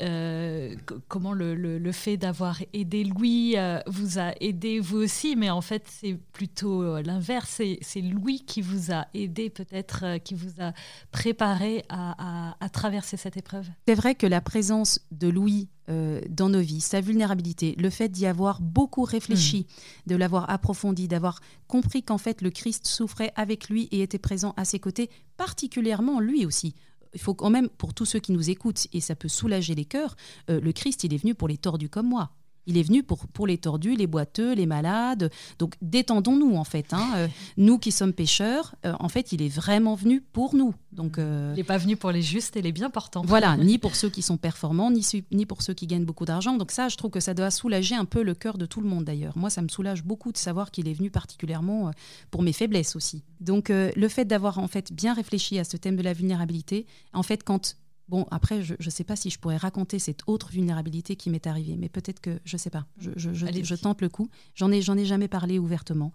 [0.00, 0.74] euh,
[1.08, 5.84] comment le, fait d'avoir aidé Louis euh, vous a aidé vous aussi, mais en fait
[5.86, 10.72] c'est plutôt l'inverse, c'est Louis qui vous a aidé peut-être, qui vous a
[11.12, 13.68] préparé à, à traverser cette épreuve.
[13.86, 18.08] C'est vrai que la présence de Louis euh, dans nos vies, sa vulnérabilité, le fait
[18.08, 20.10] d'y avoir beaucoup réfléchi, hmm.
[20.10, 24.54] de l'avoir approfondi, d'avoir compris qu'en fait le Christ souffrait avec lui et était présent
[24.56, 26.74] à ses côtés, particulièrement lui aussi.
[27.14, 29.84] Il faut quand même, pour tous ceux qui nous écoutent, et ça peut soulager les
[29.84, 30.16] cœurs,
[30.50, 32.30] euh, le Christ, il est venu pour les tordus comme moi.
[32.66, 35.30] Il est venu pour, pour les tordus, les boiteux, les malades.
[35.58, 36.92] Donc détendons-nous en fait.
[36.92, 37.12] Hein.
[37.16, 40.74] Euh, nous qui sommes pécheurs, euh, en fait, il est vraiment venu pour nous.
[40.92, 43.22] Donc, euh, il n'est pas venu pour les justes et les bien portants.
[43.26, 46.56] Voilà, ni pour ceux qui sont performants, ni, ni pour ceux qui gagnent beaucoup d'argent.
[46.56, 48.88] Donc ça, je trouve que ça doit soulager un peu le cœur de tout le
[48.88, 49.36] monde d'ailleurs.
[49.36, 51.90] Moi, ça me soulage beaucoup de savoir qu'il est venu particulièrement
[52.30, 53.24] pour mes faiblesses aussi.
[53.40, 57.22] Donc le fait d'avoir en fait bien réfléchi à ce thème de la vulnérabilité, en
[57.22, 57.76] fait, quand
[58.08, 61.46] Bon, après, je ne sais pas si je pourrais raconter cette autre vulnérabilité qui m'est
[61.46, 64.28] arrivée, mais peut-être que, je ne sais pas, je, je, tente le coup.
[64.54, 66.12] J'en ai, ai jamais parlé ouvertement.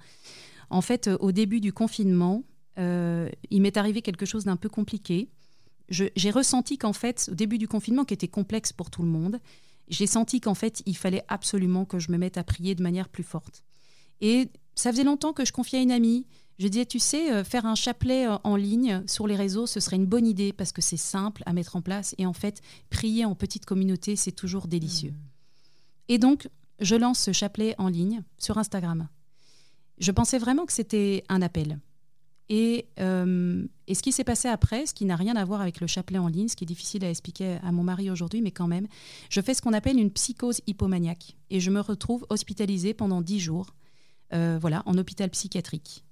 [0.69, 2.43] En fait, euh, au début du confinement,
[2.77, 5.29] euh, il m'est arrivé quelque chose d'un peu compliqué.
[5.89, 9.39] J'ai ressenti qu'en fait, au début du confinement, qui était complexe pour tout le monde,
[9.87, 13.09] j'ai senti qu'en fait, il fallait absolument que je me mette à prier de manière
[13.09, 13.63] plus forte.
[14.21, 16.27] Et ça faisait longtemps que je confiais à une amie.
[16.59, 19.79] Je disais, tu sais, euh, faire un chapelet euh, en ligne sur les réseaux, ce
[19.79, 22.13] serait une bonne idée parce que c'est simple à mettre en place.
[22.17, 25.11] Et en fait, prier en petite communauté, c'est toujours délicieux.
[25.11, 26.09] Mmh.
[26.09, 26.49] Et donc,
[26.81, 29.07] je lance ce chapelet en ligne sur Instagram.
[29.99, 31.79] Je pensais vraiment que c'était un appel.
[32.49, 35.79] Et, euh, et, ce qui s'est passé après, ce qui n'a rien à voir avec
[35.79, 38.51] le chapelet en ligne, ce qui est difficile à expliquer à mon mari aujourd'hui, mais
[38.51, 38.87] quand même,
[39.29, 41.37] je fais ce qu'on appelle une psychose hypomaniaque.
[41.51, 43.75] Et je me retrouve hospitalisée pendant dix jours,
[44.31, 46.03] voilà, en hôpital psychiatrique.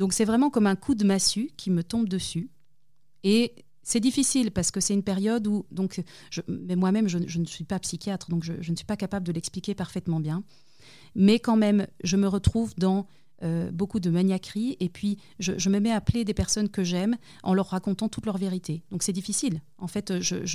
[0.00, 2.48] Donc c'est vraiment comme un coup de massue qui me tombe dessus.
[3.22, 6.02] Et c'est difficile parce que c'est une période où, donc,
[6.48, 9.74] mais moi-même, je, ne suis pas psychiatre, donc je, ne suis pas capable de l'expliquer
[9.74, 10.42] parfaitement bien.
[11.14, 13.06] Mais quand même, je me retrouve dans
[13.42, 17.18] euh, beaucoup de maniaquerie, et puis je, me mets à appeler des personnes que j'aime
[17.42, 18.82] en leur racontant toute leur vérité.
[18.90, 19.60] Donc c'est difficile.
[19.76, 20.46] En fait, je,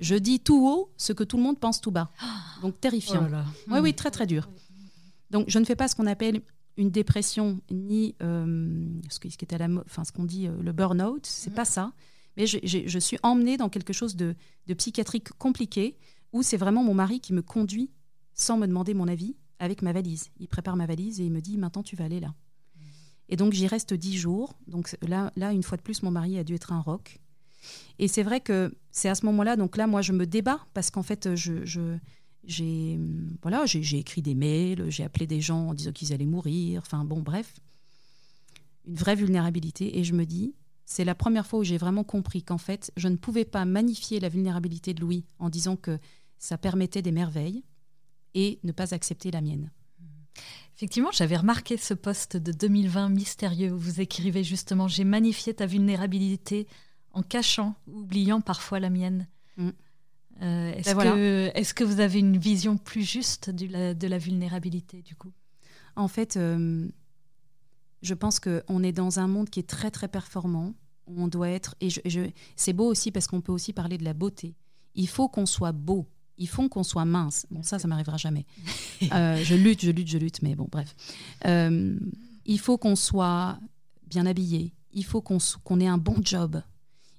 [0.00, 2.10] je, dis tout haut ce que tout le monde pense tout bas.
[2.62, 3.28] Donc terrifiant.
[3.30, 4.50] Oh oui, oui, très très dur.
[5.30, 6.42] Donc je ne fais pas ce qu'on appelle
[6.80, 11.26] une dépression ni euh, ce, qui était la, enfin, ce qu'on dit euh, le burn-out,
[11.26, 11.92] c'est pas ça.
[12.36, 14.34] Mais je, je, suis emmenée dans quelque chose de,
[14.66, 15.98] de psychiatrique compliqué
[16.32, 17.90] où c'est vraiment mon mari qui me conduit
[18.32, 20.30] sans me demander mon avis avec ma valise.
[20.38, 22.34] Il prépare ma valise et il me dit maintenant tu vas aller là.
[23.28, 24.54] Et donc j'y reste dix jours.
[24.66, 27.20] Donc là, là, une fois de plus, mon mari a dû être un rock.
[27.98, 30.90] Et c'est vrai que c'est à ce moment-là, donc là, moi, je me débat parce
[30.90, 31.98] qu'en fait, je,
[32.44, 32.98] j'ai
[33.42, 36.82] voilà, j'ai écrit des mails, j'ai appelé des gens en disant qu'ils allaient mourir.
[36.84, 37.54] Enfin bon, bref,
[38.86, 39.98] une vraie vulnérabilité.
[39.98, 43.08] Et je me dis, c'est la première fois où j'ai vraiment compris qu'en fait, je
[43.08, 45.98] ne pouvais pas magnifier la vulnérabilité de Louis en disant que
[46.38, 47.62] ça permettait des merveilles
[48.34, 49.70] et ne pas accepter la mienne.
[50.76, 55.66] Effectivement, j'avais remarqué ce poste de 2020 mystérieux où vous écrivez justement J'ai magnifié ta
[55.66, 56.66] vulnérabilité
[57.12, 59.28] en cachant, oubliant parfois la mienne.
[59.58, 59.70] Mm.
[60.42, 65.02] Euh, est-ce, ben que, est que, vous avez une vision plus juste de la, vulnérabilité
[65.02, 65.32] du coup?
[65.96, 66.88] En fait, euh,
[68.02, 70.74] je pense qu'on est dans un monde qui est très très performant.
[71.06, 74.14] On doit être et je, c'est beau aussi parce qu'on peut aussi parler de la
[74.14, 74.54] beauté.
[74.94, 76.06] Il faut qu'on soit beau
[76.42, 77.46] il faut qu'on soit mince.
[77.50, 78.46] Bon, ça, ça m'arrivera jamais.
[79.14, 80.94] Euh, je lutte, je lutte, je lutte, mais bon, bref.
[82.44, 83.58] Il faut qu'on soit
[84.06, 84.74] bien habillé.
[84.92, 86.62] Il faut qu'on ait un bon job.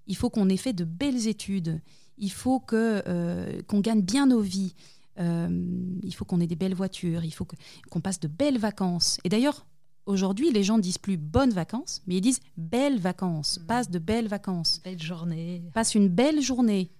[0.08, 1.82] Il faut qu'on ait fait de belles études.
[2.22, 4.74] Il faut que euh, qu'on gagne bien nos vies.
[5.18, 7.26] il faut qu'on ait des belles voitures.
[7.26, 7.46] Il faut
[7.90, 9.20] qu'on passe de belles vacances.
[9.24, 9.66] Et d'ailleurs,
[10.08, 13.60] Aujourd'hui, les gens disent plus bonnes vacances, mais ils disent belles vacances.
[13.60, 13.66] Mm.
[13.68, 14.82] Passe de belles vacances.
[14.84, 15.64] Belle journée.
[15.74, 16.92] Passe une belle journée.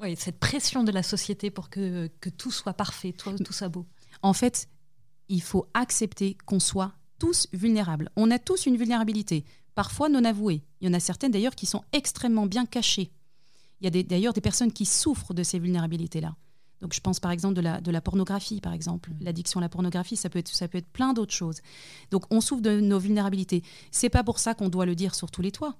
[0.00, 3.68] Oui, cette pression de la société pour que, que tout soit parfait, tout, tout soit
[3.68, 3.86] beau.
[4.22, 4.68] En fait,
[5.28, 8.10] il faut accepter qu'on soit tous vulnérables.
[8.16, 9.44] On a tous une vulnérabilité,
[9.74, 10.64] parfois non avouée.
[10.80, 13.12] Il y en a certaines d'ailleurs qui sont extrêmement bien cachées.
[13.80, 16.36] Il y a d'ailleurs des, personnes qui souffrent de ces vulnérabilités-là.
[16.80, 19.10] Donc je pense par exemple de la, de la pornographie, par exemple.
[19.10, 19.24] Mmh.
[19.24, 21.60] L'addiction à la pornographie, ça peut être, ça peut être plein d'autres choses.
[22.10, 23.62] Donc on souffre de nos vulnérabilités.
[23.90, 25.76] C'est pas pour ça qu'on doit le dire sur tous les toits.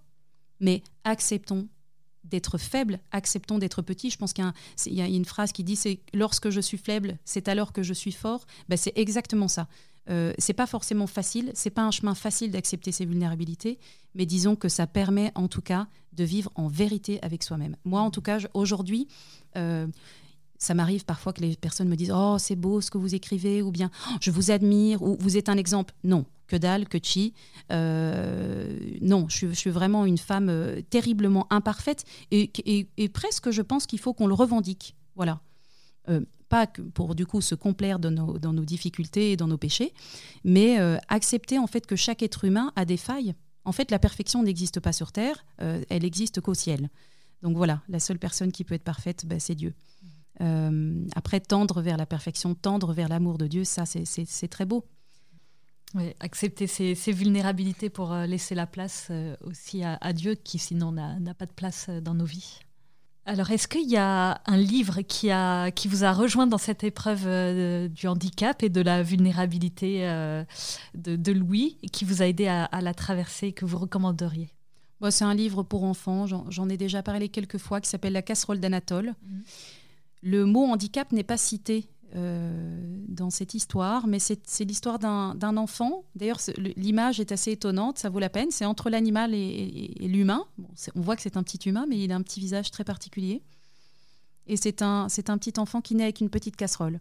[0.61, 1.69] Mais acceptons
[2.25, 4.11] d'être faible, acceptons d'être petit.
[4.11, 4.45] Je pense qu'il
[4.87, 7.95] y, a une phrase qui dit c'est lorsque je suis faible, c'est alors que je
[7.95, 8.47] suis fort.
[8.69, 9.69] Ben, c'est exactement ça.
[10.11, 13.79] Euh, c'est pas forcément facile, c'est pas un chemin facile d'accepter ses vulnérabilités,
[14.15, 17.77] mais disons que ça permet en tout cas de vivre en vérité avec soi-même.
[17.85, 19.07] Moi, en tout cas, aujourd'hui,
[19.57, 19.87] euh,
[20.59, 23.63] ça m'arrive parfois que les personnes me disent Oh, c'est beau ce que vous écrivez,
[23.63, 25.95] ou bien oh, Je vous admire, ou vous êtes un exemple.
[26.03, 27.33] Non, que dalle, que chi.
[27.71, 30.53] Euh, non, je, suis vraiment une femme
[30.91, 32.51] terriblement imparfaite et,
[33.15, 34.97] presque, je pense qu'il faut qu'on le revendique.
[35.15, 35.41] Voilà.
[36.51, 39.95] Pas pour du coup se complaire dans nos, dans nos difficultés et dans nos péchés,
[40.45, 40.77] mais
[41.09, 43.35] accepter en fait que chaque être humain a des failles.
[43.65, 46.91] En fait, la perfection n'existe pas sur Terre, elle existe qu'au ciel.
[47.43, 49.75] Donc voilà, la seule personne qui peut être parfaite, bah, c'est Dieu.
[50.41, 54.85] Euh, après, tendre vers la perfection, tendre vers l'amour de Dieu, ça, c'est très beau.
[56.21, 61.35] Accepter ses, vulnérabilités pour euh, laisser la place euh, aussi à, Dieu qui sinon n'a
[61.35, 62.61] pas de place dans nos vies.
[63.27, 66.83] Alors, est-ce qu'il y a un livre qui, a, qui vous a rejoint dans cette
[66.85, 70.01] épreuve du handicap et de la vulnérabilité
[70.95, 74.51] de, Louis et qui vous a aidé à, la traverser et que vous recommanderiez?
[75.11, 78.59] C'est un livre pour enfants, j'en ai déjà parlé quelques fois, qui s'appelle La casserole
[78.59, 79.15] d'Anatole.
[79.23, 79.41] Mmh.
[80.23, 86.05] Le mot handicap n'est pas cité euh, dans cette histoire, mais c'est l'histoire d'un enfant.
[86.15, 86.41] D'ailleurs,
[86.77, 88.51] l'image est assez étonnante, ça vaut la peine.
[88.51, 90.45] C'est entre l'animal et, l'humain.
[90.95, 93.43] on voit que c'est un petit humain, mais il a un petit visage très particulier.
[94.47, 97.01] Et c'est un, un petit enfant qui naît avec une petite casserole.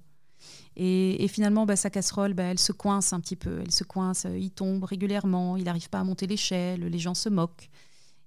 [0.75, 3.59] Et, finalement, bah, sa casserole, bah, elle se coince un petit peu.
[3.61, 7.29] Elle se coince, il tombe régulièrement, il n'arrive pas à monter l'échelle, les gens se
[7.29, 7.69] moquent.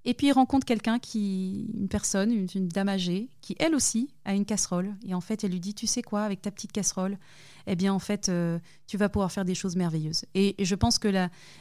[0.05, 4.35] Et puis il rencontre quelqu'un qui, une personne, une, dame âgée, qui elle aussi a
[4.35, 4.95] une casserole.
[5.07, 7.19] Et en fait, elle lui dit, tu sais quoi, avec ta petite casserole,
[7.67, 10.25] eh bien en fait, euh, tu vas pouvoir faire des choses merveilleuses.
[10.35, 11.09] Et, je pense que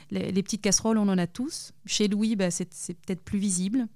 [0.10, 1.74] les, petites casseroles, on en a tous.
[1.86, 3.88] Chez Louis, bah, c'est peut-être plus visible.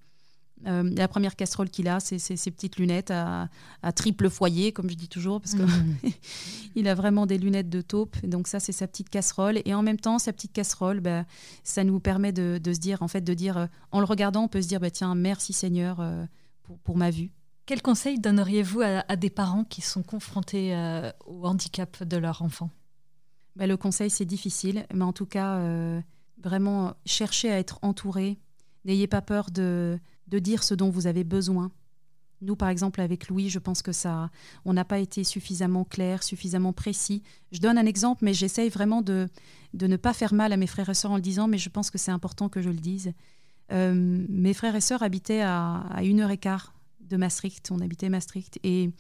[0.68, 3.50] Euh, la première casserole qu'il a, c'est ses petites lunettes à,
[3.96, 6.88] triple foyer, comme je dis toujours, parce qu'il mmh.
[6.88, 8.16] a vraiment des lunettes de taupe.
[8.26, 9.62] Donc ça, c'est sa petite casserole.
[9.66, 11.26] Et en même temps, sa petite casserole, bah,
[11.64, 14.48] ça nous permet de, se dire, en fait, de dire, euh, en le regardant, on
[14.48, 16.26] peut se dire, bah, tiens, merci Seigneur euh,
[16.84, 17.32] pour, ma vue.
[17.66, 20.76] Quel conseil donneriez-vous à, des parents qui sont confrontés
[21.26, 22.70] au handicap de leur enfant?
[23.56, 25.60] Bah, Le conseil, c'est difficile, mais en tout cas,
[26.44, 28.40] vraiment, cherchez à être entouré.
[28.86, 31.72] N'ayez pas peur de de dire ce dont vous avez besoin.
[32.42, 34.30] Nous, par exemple, avec Louis, je pense que ça,
[34.66, 37.24] on n'a pas été suffisamment clair, suffisamment précis.
[37.52, 39.30] Je donne un exemple, mais j'essaye vraiment de,
[39.74, 41.70] de ne pas faire mal à mes frères et sœurs en le disant, mais je
[41.70, 43.14] pense que c'est important que je le dise.
[43.72, 47.72] Euh, mes frères et sœurs habitaient à, à une heure et quart de Maastricht.
[47.72, 48.60] On habitait Maastricht.
[48.64, 48.92] Et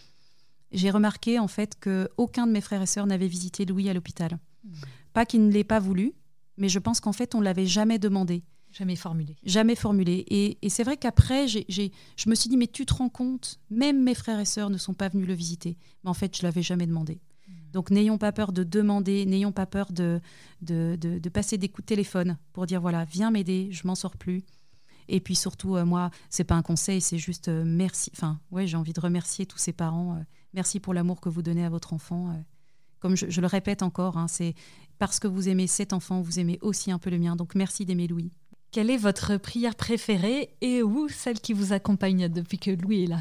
[0.72, 4.40] j'ai remarqué, en fait, qu'aucun de mes frères et sœurs n'avait visité Louis à l'hôpital.
[4.64, 4.70] Mmh.
[5.14, 6.14] Pas qu'il ne l'ait pas voulu,
[6.58, 8.44] mais je pense qu'en fait, on ne l'avait jamais demandé.
[8.76, 9.38] Jamais formulé.
[9.46, 10.26] Jamais formulé.
[10.30, 11.90] Et, c'est vrai qu'après, je
[12.28, 14.94] me suis dit, mais tu te rends compte, même mes frères et sœurs ne sont
[14.94, 15.78] pas venus le visiter.
[16.04, 17.22] Mais en fait, je l'avais jamais demandé.
[17.48, 17.54] Hmm.
[17.72, 20.20] Donc n'ayons pas peur de demander, n'ayons pas peur de,
[20.62, 24.44] de, passer des coups de téléphone pour dire, voilà, viens m'aider, je m'en sors plus.
[25.08, 28.12] Et puis surtout, moi, euh, moi, c'est pas un conseil, c'est juste euh, merci.
[28.14, 30.16] Enfin, ouais, j'ai envie de remercier tous ces parents.
[30.16, 30.24] Euh,
[30.54, 32.36] merci pour l'amour que vous donnez à votre enfant.
[33.00, 34.54] comme je, le répète encore, hein, c'est
[34.98, 37.36] parce que vous aimez cet enfant, vous aimez aussi un peu le mien.
[37.36, 38.32] Donc merci d'aimer Louis.
[38.76, 43.08] Quelle est votre prière préférée et où celle qui vous accompagne depuis que Louis est
[43.08, 43.20] là?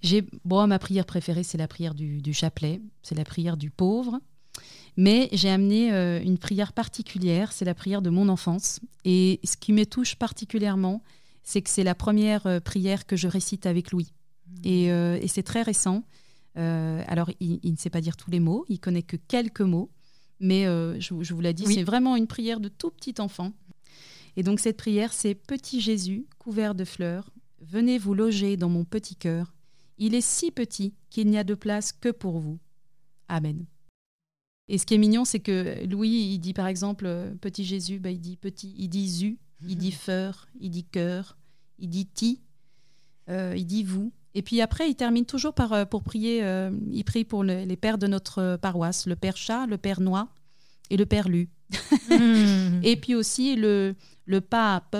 [0.00, 4.18] J'ai bon, ma prière préférée, c'est la prière du, chapelet, c'est la prière du pauvre.
[4.96, 8.80] Mais j'ai amené euh, une prière particulière, c'est la prière de mon enfance.
[9.04, 11.02] Et ce qui me touche particulièrement,
[11.42, 14.14] c'est que c'est la première euh, prière que je récite avec Louis.
[14.46, 14.52] Mmh.
[14.68, 16.02] Euh, et, c'est très récent.
[16.54, 19.90] alors, il, ne sait pas dire tous les mots, il connaît que quelques mots.
[20.40, 23.52] Mais je, vous l'ai dit, c'est vraiment une prière de tout petit enfant.
[24.36, 27.30] Et donc cette prière, c'est Petit Jésus, couvert de fleurs,
[27.60, 29.54] venez vous loger dans mon petit cœur.
[29.98, 32.58] Il est si petit qu'il n'y a de place que pour vous.
[33.28, 33.66] Amen.
[34.68, 37.98] Et ce qui est mignon, c'est que Louis, il dit par exemple, euh, petit Jésus,
[37.98, 41.38] bah, il dit petit, il dit zu, il dit feur, il dit cœur,
[41.78, 42.42] il dit ti,
[43.28, 44.12] euh, il dit vous.
[44.34, 46.44] Et puis après, il termine toujours par, euh, pour prier,
[46.90, 50.28] il prie pour les pères de notre paroisse, le père Chat, le père Noix
[50.90, 51.48] et le père Lu.
[52.10, 52.80] Hmm.
[52.82, 53.94] Et puis aussi le,
[54.26, 54.96] le pape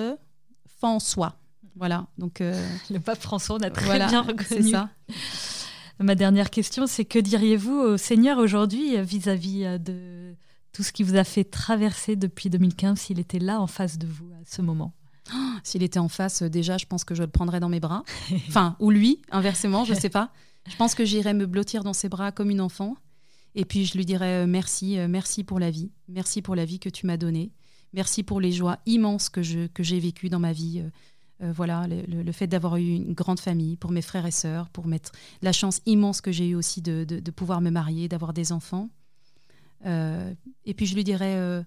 [0.78, 1.36] François.
[1.76, 2.06] Voilà.
[2.18, 2.54] Donc, euh,
[2.90, 4.70] le pape François, on a très bien reconnu.
[4.70, 4.88] ça.
[5.98, 10.34] Ma dernière question, c'est que diriez-vous au Seigneur aujourd'hui vis-à-vis euh, de
[10.72, 14.06] tout ce qui vous a fait traverser depuis 2015 s'il était là en face de
[14.06, 14.92] vous à ce moment?
[15.64, 18.04] S'il était en face, euh, déjà, je pense que je le prendrais dans mes bras.
[18.48, 20.30] Enfin, ou lui, inversement, je ne sais pas.
[20.68, 22.96] Je pense que j'irais me blottir dans ses bras comme une enfant.
[23.56, 26.88] Et puis je lui dirais merci, merci pour la vie, merci pour la vie que
[26.88, 27.50] tu m'as donnée.
[27.96, 30.80] Merci pour les joies immenses que, je, que j'ai vécues dans ma vie.
[30.80, 30.90] Euh,
[31.42, 34.86] euh, voilà, le, fait d'avoir eu une grande famille, pour mes frères et sœurs, pour
[34.86, 38.52] mettre la chance immense que j'ai eue aussi de, de, pouvoir me marier, d'avoir des
[38.52, 38.88] enfants.
[39.84, 40.32] Euh,
[40.64, 41.62] et puis je lui dirais,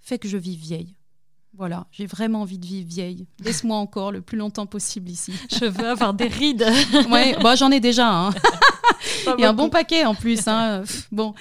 [0.00, 0.96] fais que je vive vieille.
[1.56, 3.26] Voilà, j'ai vraiment envie de vivre vieille.
[3.40, 5.32] Laisse-moi encore le plus longtemps possible ici.
[5.50, 6.66] Je veux avoir des rides.
[7.10, 8.26] ouais, bah, j'en ai déjà.
[8.26, 8.30] Hein.
[9.38, 10.46] Il y a un bon paquet en plus.
[10.46, 10.82] Hein.
[11.12, 11.34] Bon,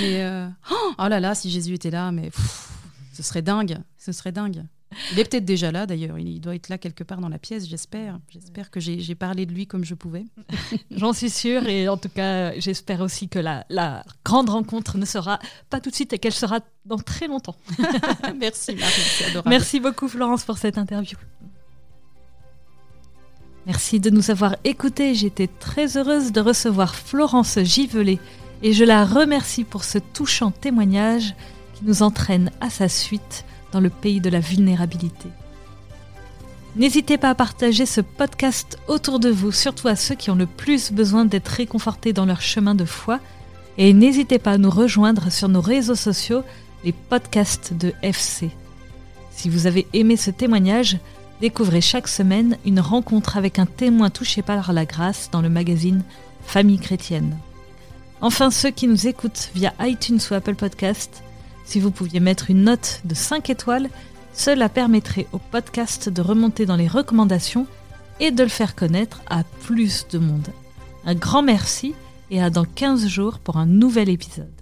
[0.00, 0.24] mais
[0.98, 2.30] oh là là, si Jésus était là, mais
[3.12, 3.78] ce serait dingue.
[3.98, 4.64] Ce serait dingue.
[5.12, 6.18] Il est peut-être déjà là d'ailleurs.
[6.18, 8.18] Il doit être là quelque part dans la pièce, j'espère.
[8.28, 10.24] J'espère que j'ai parlé de lui comme je pouvais.
[10.90, 11.66] J'en suis sûre.
[11.66, 15.38] Et en tout cas, j'espère aussi que la, la, grande rencontre ne sera
[15.70, 17.56] pas tout de suite et qu'elle sera dans très longtemps.
[18.38, 19.42] Merci Marie.
[19.46, 21.16] Merci beaucoup Florence pour cette interview.
[23.66, 25.14] Merci de nous avoir écoutés.
[25.14, 28.18] J'étais très heureuse de recevoir Florence Givelet
[28.62, 31.34] et je la remercie pour ce touchant témoignage
[31.84, 35.28] nous entraîne à sa suite dans le pays de la vulnérabilité.
[36.76, 40.46] N'hésitez pas à partager ce podcast autour de vous, surtout à ceux qui ont le
[40.46, 43.20] plus besoin d'être réconfortés dans leur chemin de foi.
[43.78, 46.42] Et n'hésitez pas à nous rejoindre sur nos réseaux sociaux,
[46.84, 48.50] les podcasts de FC.
[49.30, 50.98] Si vous avez aimé ce témoignage,
[51.42, 56.04] découvrez chaque semaine une rencontre avec un témoin touché par la grâce dans le magazine
[56.44, 57.36] Famille chrétienne.
[58.20, 61.24] Enfin, ceux qui nous écoutent via iTunes ou Apple Podcast,
[61.64, 63.90] si vous pouviez mettre une note de 5 étoiles,
[64.32, 67.66] cela permettrait au podcast de remonter dans les recommandations
[68.20, 70.46] et de le faire connaître à plus de monde.
[71.04, 71.92] Un grand merci
[72.30, 74.61] et à dans 15 jours pour un nouvel épisode.